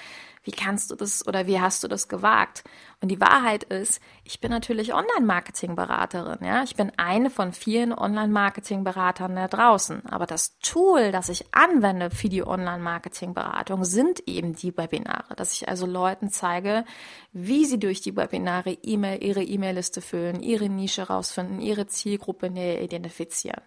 Wie 0.42 0.50
kannst 0.50 0.90
du 0.90 0.96
das 0.96 1.26
oder 1.26 1.46
wie 1.46 1.60
hast 1.60 1.82
du 1.84 1.88
das 1.88 2.08
gewagt? 2.08 2.64
Und 3.00 3.08
die 3.08 3.20
Wahrheit 3.20 3.64
ist, 3.64 4.00
ich 4.24 4.40
bin 4.40 4.50
natürlich 4.50 4.94
Online-Marketing-Beraterin. 4.94 6.44
Ja? 6.44 6.62
Ich 6.62 6.76
bin 6.76 6.92
eine 6.96 7.30
von 7.30 7.52
vielen 7.52 7.92
Online-Marketing-Beratern 7.92 9.36
da 9.36 9.48
draußen. 9.48 10.06
Aber 10.06 10.26
das 10.26 10.58
Tool, 10.60 11.12
das 11.12 11.28
ich 11.28 11.54
anwende 11.54 12.10
für 12.10 12.28
die 12.28 12.46
Online-Marketing-Beratung, 12.46 13.84
sind 13.84 14.26
eben 14.26 14.54
die 14.54 14.76
Webinare. 14.76 15.34
Dass 15.36 15.52
ich 15.52 15.68
also 15.68 15.86
Leuten 15.86 16.30
zeige, 16.30 16.84
wie 17.32 17.64
sie 17.64 17.78
durch 17.78 18.00
die 18.00 18.16
Webinare 18.16 18.72
E-Mail, 18.82 19.22
ihre 19.22 19.42
E-Mail-Liste 19.42 20.00
füllen, 20.00 20.40
ihre 20.42 20.68
Nische 20.68 21.02
rausfinden, 21.08 21.60
ihre 21.60 21.86
Zielgruppe 21.86 22.50
näher 22.50 22.82
identifizieren. 22.82 23.62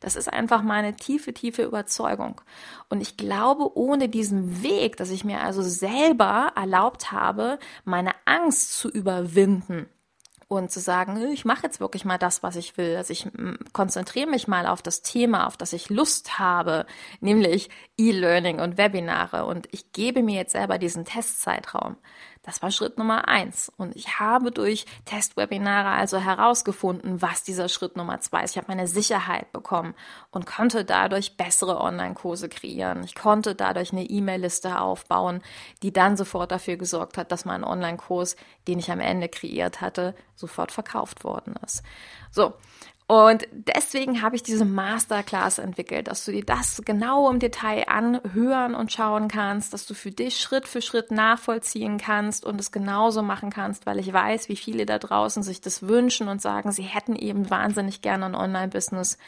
Das 0.00 0.16
ist 0.16 0.32
einfach 0.32 0.62
meine 0.62 0.94
tiefe, 0.94 1.32
tiefe 1.32 1.62
Überzeugung. 1.62 2.40
Und 2.88 3.00
ich 3.00 3.16
glaube, 3.16 3.76
ohne 3.76 4.08
diesen 4.08 4.62
Weg, 4.62 4.96
dass 4.96 5.10
ich 5.10 5.24
mir 5.24 5.40
also 5.40 5.62
selber 5.62 6.52
erlaubt 6.54 7.10
habe, 7.12 7.58
meine 7.84 8.12
Angst 8.24 8.65
zu 8.70 8.90
überwinden 8.90 9.88
und 10.48 10.70
zu 10.70 10.78
sagen, 10.78 11.32
ich 11.32 11.44
mache 11.44 11.64
jetzt 11.64 11.80
wirklich 11.80 12.04
mal 12.04 12.18
das, 12.18 12.42
was 12.42 12.54
ich 12.56 12.76
will. 12.76 12.96
Also 12.96 13.12
ich 13.12 13.28
konzentriere 13.72 14.28
mich 14.28 14.46
mal 14.46 14.66
auf 14.66 14.80
das 14.80 15.02
Thema, 15.02 15.46
auf 15.46 15.56
das 15.56 15.72
ich 15.72 15.90
Lust 15.90 16.38
habe, 16.38 16.86
nämlich 17.20 17.68
E-Learning 17.98 18.60
und 18.60 18.78
Webinare. 18.78 19.44
Und 19.46 19.68
ich 19.72 19.92
gebe 19.92 20.22
mir 20.22 20.36
jetzt 20.36 20.52
selber 20.52 20.78
diesen 20.78 21.04
Testzeitraum. 21.04 21.96
Das 22.46 22.62
war 22.62 22.70
Schritt 22.70 22.96
Nummer 22.96 23.26
eins. 23.26 23.72
Und 23.76 23.96
ich 23.96 24.20
habe 24.20 24.52
durch 24.52 24.86
Testwebinare 25.04 25.88
also 25.88 26.18
herausgefunden, 26.18 27.20
was 27.20 27.42
dieser 27.42 27.68
Schritt 27.68 27.96
Nummer 27.96 28.20
zwei 28.20 28.44
ist. 28.44 28.52
Ich 28.52 28.56
habe 28.56 28.68
meine 28.68 28.86
Sicherheit 28.86 29.52
bekommen 29.52 29.94
und 30.30 30.46
konnte 30.46 30.84
dadurch 30.84 31.36
bessere 31.36 31.80
Online-Kurse 31.80 32.48
kreieren. 32.48 33.02
Ich 33.02 33.16
konnte 33.16 33.56
dadurch 33.56 33.92
eine 33.92 34.04
E-Mail-Liste 34.04 34.80
aufbauen, 34.80 35.42
die 35.82 35.92
dann 35.92 36.16
sofort 36.16 36.52
dafür 36.52 36.76
gesorgt 36.76 37.18
hat, 37.18 37.32
dass 37.32 37.44
mein 37.44 37.64
Online-Kurs, 37.64 38.36
den 38.68 38.78
ich 38.78 38.92
am 38.92 39.00
Ende 39.00 39.28
kreiert 39.28 39.80
hatte, 39.80 40.14
sofort 40.36 40.70
verkauft 40.70 41.24
worden 41.24 41.56
ist. 41.64 41.82
So. 42.30 42.54
Und 43.08 43.46
deswegen 43.52 44.20
habe 44.20 44.34
ich 44.34 44.42
diese 44.42 44.64
Masterclass 44.64 45.58
entwickelt, 45.58 46.08
dass 46.08 46.24
du 46.24 46.32
dir 46.32 46.44
das 46.44 46.82
genau 46.84 47.30
im 47.30 47.38
Detail 47.38 47.84
anhören 47.86 48.74
und 48.74 48.90
schauen 48.90 49.28
kannst, 49.28 49.72
dass 49.72 49.86
du 49.86 49.94
für 49.94 50.10
dich 50.10 50.40
Schritt 50.40 50.66
für 50.66 50.82
Schritt 50.82 51.12
nachvollziehen 51.12 51.98
kannst 51.98 52.44
und 52.44 52.60
es 52.60 52.72
genauso 52.72 53.22
machen 53.22 53.50
kannst, 53.50 53.86
weil 53.86 54.00
ich 54.00 54.12
weiß, 54.12 54.48
wie 54.48 54.56
viele 54.56 54.86
da 54.86 54.98
draußen 54.98 55.44
sich 55.44 55.60
das 55.60 55.86
wünschen 55.86 56.26
und 56.26 56.42
sagen, 56.42 56.72
sie 56.72 56.82
hätten 56.82 57.14
eben 57.14 57.48
wahnsinnig 57.48 58.02
gerne 58.02 58.26
ein 58.26 58.34
Online-Business, 58.34 59.18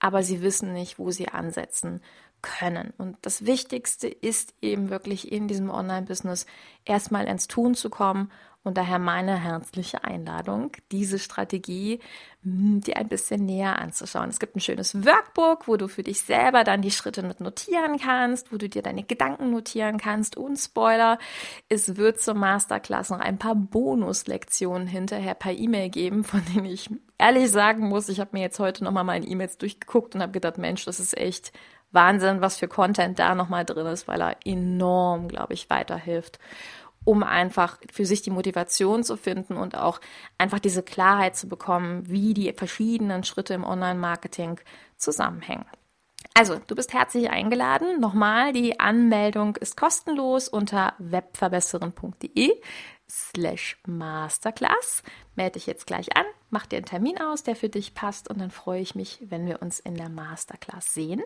aber 0.00 0.24
sie 0.24 0.42
wissen 0.42 0.72
nicht, 0.72 0.98
wo 0.98 1.12
sie 1.12 1.28
ansetzen 1.28 2.02
können. 2.42 2.92
Und 2.98 3.16
das 3.22 3.46
Wichtigste 3.46 4.08
ist 4.08 4.54
eben 4.60 4.90
wirklich 4.90 5.30
in 5.30 5.46
diesem 5.46 5.70
Online-Business 5.70 6.46
erstmal 6.84 7.28
ins 7.28 7.46
Tun 7.46 7.74
zu 7.74 7.90
kommen 7.90 8.32
und 8.62 8.76
daher 8.76 8.98
meine 8.98 9.38
herzliche 9.42 10.04
Einladung, 10.04 10.72
diese 10.92 11.18
Strategie 11.18 11.98
hm, 12.42 12.82
dir 12.82 12.98
ein 12.98 13.08
bisschen 13.08 13.46
näher 13.46 13.78
anzuschauen. 13.78 14.28
Es 14.28 14.38
gibt 14.38 14.54
ein 14.54 14.60
schönes 14.60 15.06
Workbook, 15.06 15.66
wo 15.66 15.78
du 15.78 15.88
für 15.88 16.02
dich 16.02 16.20
selber 16.20 16.62
dann 16.62 16.82
die 16.82 16.90
Schritte 16.90 17.22
mit 17.22 17.40
notieren 17.40 17.98
kannst, 17.98 18.52
wo 18.52 18.58
du 18.58 18.68
dir 18.68 18.82
deine 18.82 19.02
Gedanken 19.02 19.50
notieren 19.50 19.96
kannst. 19.96 20.36
Und 20.36 20.58
Spoiler, 20.58 21.18
es 21.70 21.96
wird 21.96 22.20
zur 22.20 22.34
Masterclass 22.34 23.08
noch 23.08 23.20
ein 23.20 23.38
paar 23.38 23.54
Bonuslektionen 23.54 24.86
hinterher 24.86 25.34
per 25.34 25.52
E-Mail 25.52 25.88
geben, 25.88 26.22
von 26.22 26.42
denen 26.52 26.66
ich 26.66 26.90
ehrlich 27.16 27.50
sagen 27.50 27.88
muss, 27.88 28.10
ich 28.10 28.20
habe 28.20 28.30
mir 28.34 28.42
jetzt 28.42 28.58
heute 28.58 28.84
nochmal 28.84 29.04
meine 29.04 29.26
E-Mails 29.26 29.56
durchgeguckt 29.56 30.14
und 30.14 30.20
habe 30.20 30.32
gedacht, 30.32 30.58
Mensch, 30.58 30.84
das 30.84 31.00
ist 31.00 31.16
echt 31.16 31.52
Wahnsinn, 31.92 32.40
was 32.40 32.58
für 32.58 32.68
Content 32.68 33.18
da 33.18 33.34
nochmal 33.34 33.64
drin 33.64 33.86
ist, 33.86 34.06
weil 34.06 34.20
er 34.20 34.36
enorm, 34.44 35.28
glaube 35.28 35.54
ich, 35.54 35.70
weiterhilft 35.70 36.38
um 37.04 37.22
einfach 37.22 37.78
für 37.92 38.04
sich 38.04 38.22
die 38.22 38.30
Motivation 38.30 39.04
zu 39.04 39.16
finden 39.16 39.56
und 39.56 39.76
auch 39.76 40.00
einfach 40.38 40.58
diese 40.58 40.82
Klarheit 40.82 41.36
zu 41.36 41.48
bekommen, 41.48 42.08
wie 42.08 42.34
die 42.34 42.52
verschiedenen 42.52 43.24
Schritte 43.24 43.54
im 43.54 43.64
Online-Marketing 43.64 44.60
zusammenhängen. 44.96 45.66
Also, 46.34 46.60
du 46.66 46.74
bist 46.74 46.92
herzlich 46.92 47.30
eingeladen. 47.30 48.00
Nochmal, 48.00 48.52
die 48.52 48.78
Anmeldung 48.78 49.56
ist 49.56 49.76
kostenlos 49.76 50.48
unter 50.48 50.94
webverbesseren.de 50.98 52.52
slash 53.10 53.78
masterclass. 53.86 55.02
Melde 55.36 55.52
dich 55.52 55.66
jetzt 55.66 55.86
gleich 55.86 56.16
an, 56.16 56.24
mach 56.50 56.66
dir 56.66 56.76
einen 56.76 56.86
Termin 56.86 57.20
aus, 57.20 57.44
der 57.44 57.54
für 57.54 57.68
dich 57.68 57.94
passt 57.94 58.28
und 58.28 58.40
dann 58.40 58.50
freue 58.50 58.80
ich 58.80 58.94
mich, 58.94 59.18
wenn 59.28 59.46
wir 59.46 59.62
uns 59.62 59.78
in 59.78 59.94
der 59.94 60.08
Masterclass 60.08 60.92
sehen. 60.92 61.22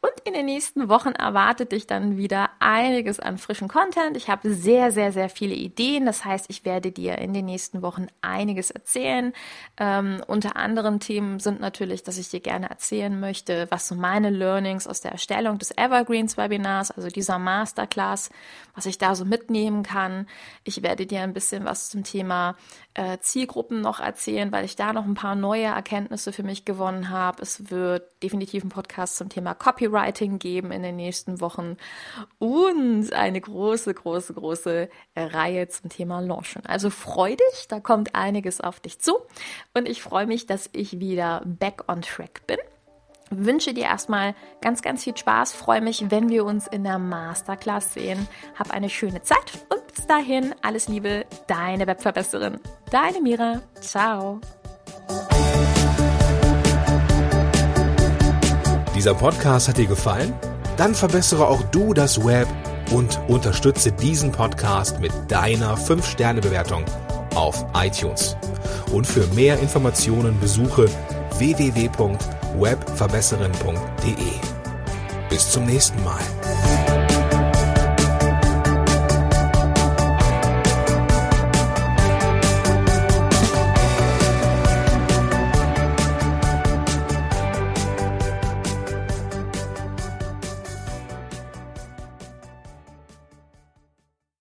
Und 0.00 0.12
in 0.24 0.34
den 0.34 0.46
nächsten 0.46 0.88
Wochen 0.88 1.12
erwartet 1.12 1.72
dich 1.72 1.86
dann 1.86 2.18
wieder 2.18 2.50
einiges 2.58 3.18
an 3.18 3.38
frischen 3.38 3.68
Content. 3.68 4.16
Ich 4.16 4.28
habe 4.28 4.52
sehr, 4.52 4.92
sehr, 4.92 5.12
sehr 5.12 5.30
viele 5.30 5.54
Ideen. 5.54 6.04
Das 6.04 6.24
heißt, 6.24 6.46
ich 6.48 6.66
werde 6.66 6.92
dir 6.92 7.16
in 7.18 7.32
den 7.32 7.46
nächsten 7.46 7.80
Wochen 7.80 8.08
einiges 8.20 8.70
erzählen. 8.70 9.32
Ähm, 9.78 10.22
unter 10.26 10.56
anderem 10.56 11.00
Themen 11.00 11.40
sind 11.40 11.60
natürlich, 11.60 12.02
dass 12.02 12.18
ich 12.18 12.28
dir 12.28 12.40
gerne 12.40 12.68
erzählen 12.68 13.18
möchte, 13.18 13.66
was 13.70 13.88
so 13.88 13.94
meine 13.94 14.28
Learnings 14.28 14.86
aus 14.86 15.00
der 15.00 15.12
Erstellung 15.12 15.58
des 15.58 15.70
Evergreens 15.76 16.36
Webinars, 16.36 16.90
also 16.90 17.08
dieser 17.08 17.38
Masterclass, 17.38 18.30
was 18.74 18.84
ich 18.84 18.98
da 18.98 19.14
so 19.14 19.24
mitnehmen 19.24 19.82
kann. 19.82 20.26
Ich 20.64 20.82
werde 20.82 21.06
dir 21.06 21.22
ein 21.22 21.32
bisschen 21.32 21.64
was 21.64 21.88
zum 21.88 22.04
Thema 22.04 22.56
äh, 22.94 23.18
Ziel 23.20 23.37
Zielgruppen 23.38 23.80
noch 23.80 24.00
erzählen, 24.00 24.50
weil 24.50 24.64
ich 24.64 24.74
da 24.74 24.92
noch 24.92 25.04
ein 25.04 25.14
paar 25.14 25.36
neue 25.36 25.66
Erkenntnisse 25.66 26.32
für 26.32 26.42
mich 26.42 26.64
gewonnen 26.64 27.10
habe. 27.10 27.40
Es 27.40 27.70
wird 27.70 28.10
definitiv 28.20 28.64
einen 28.64 28.70
Podcast 28.70 29.16
zum 29.16 29.28
Thema 29.28 29.54
Copywriting 29.54 30.40
geben 30.40 30.72
in 30.72 30.82
den 30.82 30.96
nächsten 30.96 31.40
Wochen 31.40 31.76
und 32.40 33.12
eine 33.12 33.40
große, 33.40 33.94
große, 33.94 34.34
große 34.34 34.88
Reihe 35.14 35.68
zum 35.68 35.88
Thema 35.88 36.18
Launchen. 36.20 36.66
Also 36.66 36.90
freu 36.90 37.36
dich, 37.36 37.68
da 37.68 37.78
kommt 37.78 38.16
einiges 38.16 38.60
auf 38.60 38.80
dich 38.80 38.98
zu 38.98 39.14
und 39.72 39.88
ich 39.88 40.02
freue 40.02 40.26
mich, 40.26 40.46
dass 40.46 40.68
ich 40.72 40.98
wieder 40.98 41.42
back 41.44 41.84
on 41.86 42.02
track 42.02 42.44
bin 42.48 42.58
wünsche 43.30 43.74
dir 43.74 43.84
erstmal 43.84 44.34
ganz, 44.60 44.82
ganz 44.82 45.04
viel 45.04 45.16
Spaß. 45.16 45.52
Freue 45.52 45.80
mich, 45.80 46.10
wenn 46.10 46.28
wir 46.28 46.44
uns 46.44 46.66
in 46.66 46.84
der 46.84 46.98
Masterclass 46.98 47.94
sehen. 47.94 48.28
Hab 48.58 48.70
eine 48.70 48.88
schöne 48.88 49.22
Zeit 49.22 49.66
und 49.68 49.86
bis 49.94 50.06
dahin 50.06 50.54
alles 50.62 50.88
Liebe, 50.88 51.26
deine 51.46 51.86
Webverbesserin. 51.86 52.60
Deine 52.90 53.20
Mira. 53.20 53.62
Ciao. 53.80 54.40
Dieser 58.94 59.14
Podcast 59.14 59.68
hat 59.68 59.78
dir 59.78 59.86
gefallen? 59.86 60.34
Dann 60.76 60.94
verbessere 60.94 61.46
auch 61.46 61.62
du 61.70 61.94
das 61.94 62.24
Web 62.24 62.48
und 62.92 63.20
unterstütze 63.28 63.92
diesen 63.92 64.32
Podcast 64.32 65.00
mit 65.00 65.12
deiner 65.28 65.76
5-Sterne-Bewertung 65.76 66.84
auf 67.34 67.64
iTunes. 67.74 68.36
Und 68.92 69.06
für 69.06 69.26
mehr 69.34 69.58
Informationen 69.60 70.38
besuche 70.40 70.88
www 71.38 71.88
webverbesserin.de. 72.56 74.14
Bis 75.28 75.50
zum 75.50 75.66
nächsten 75.66 76.02
Mal. 76.04 76.22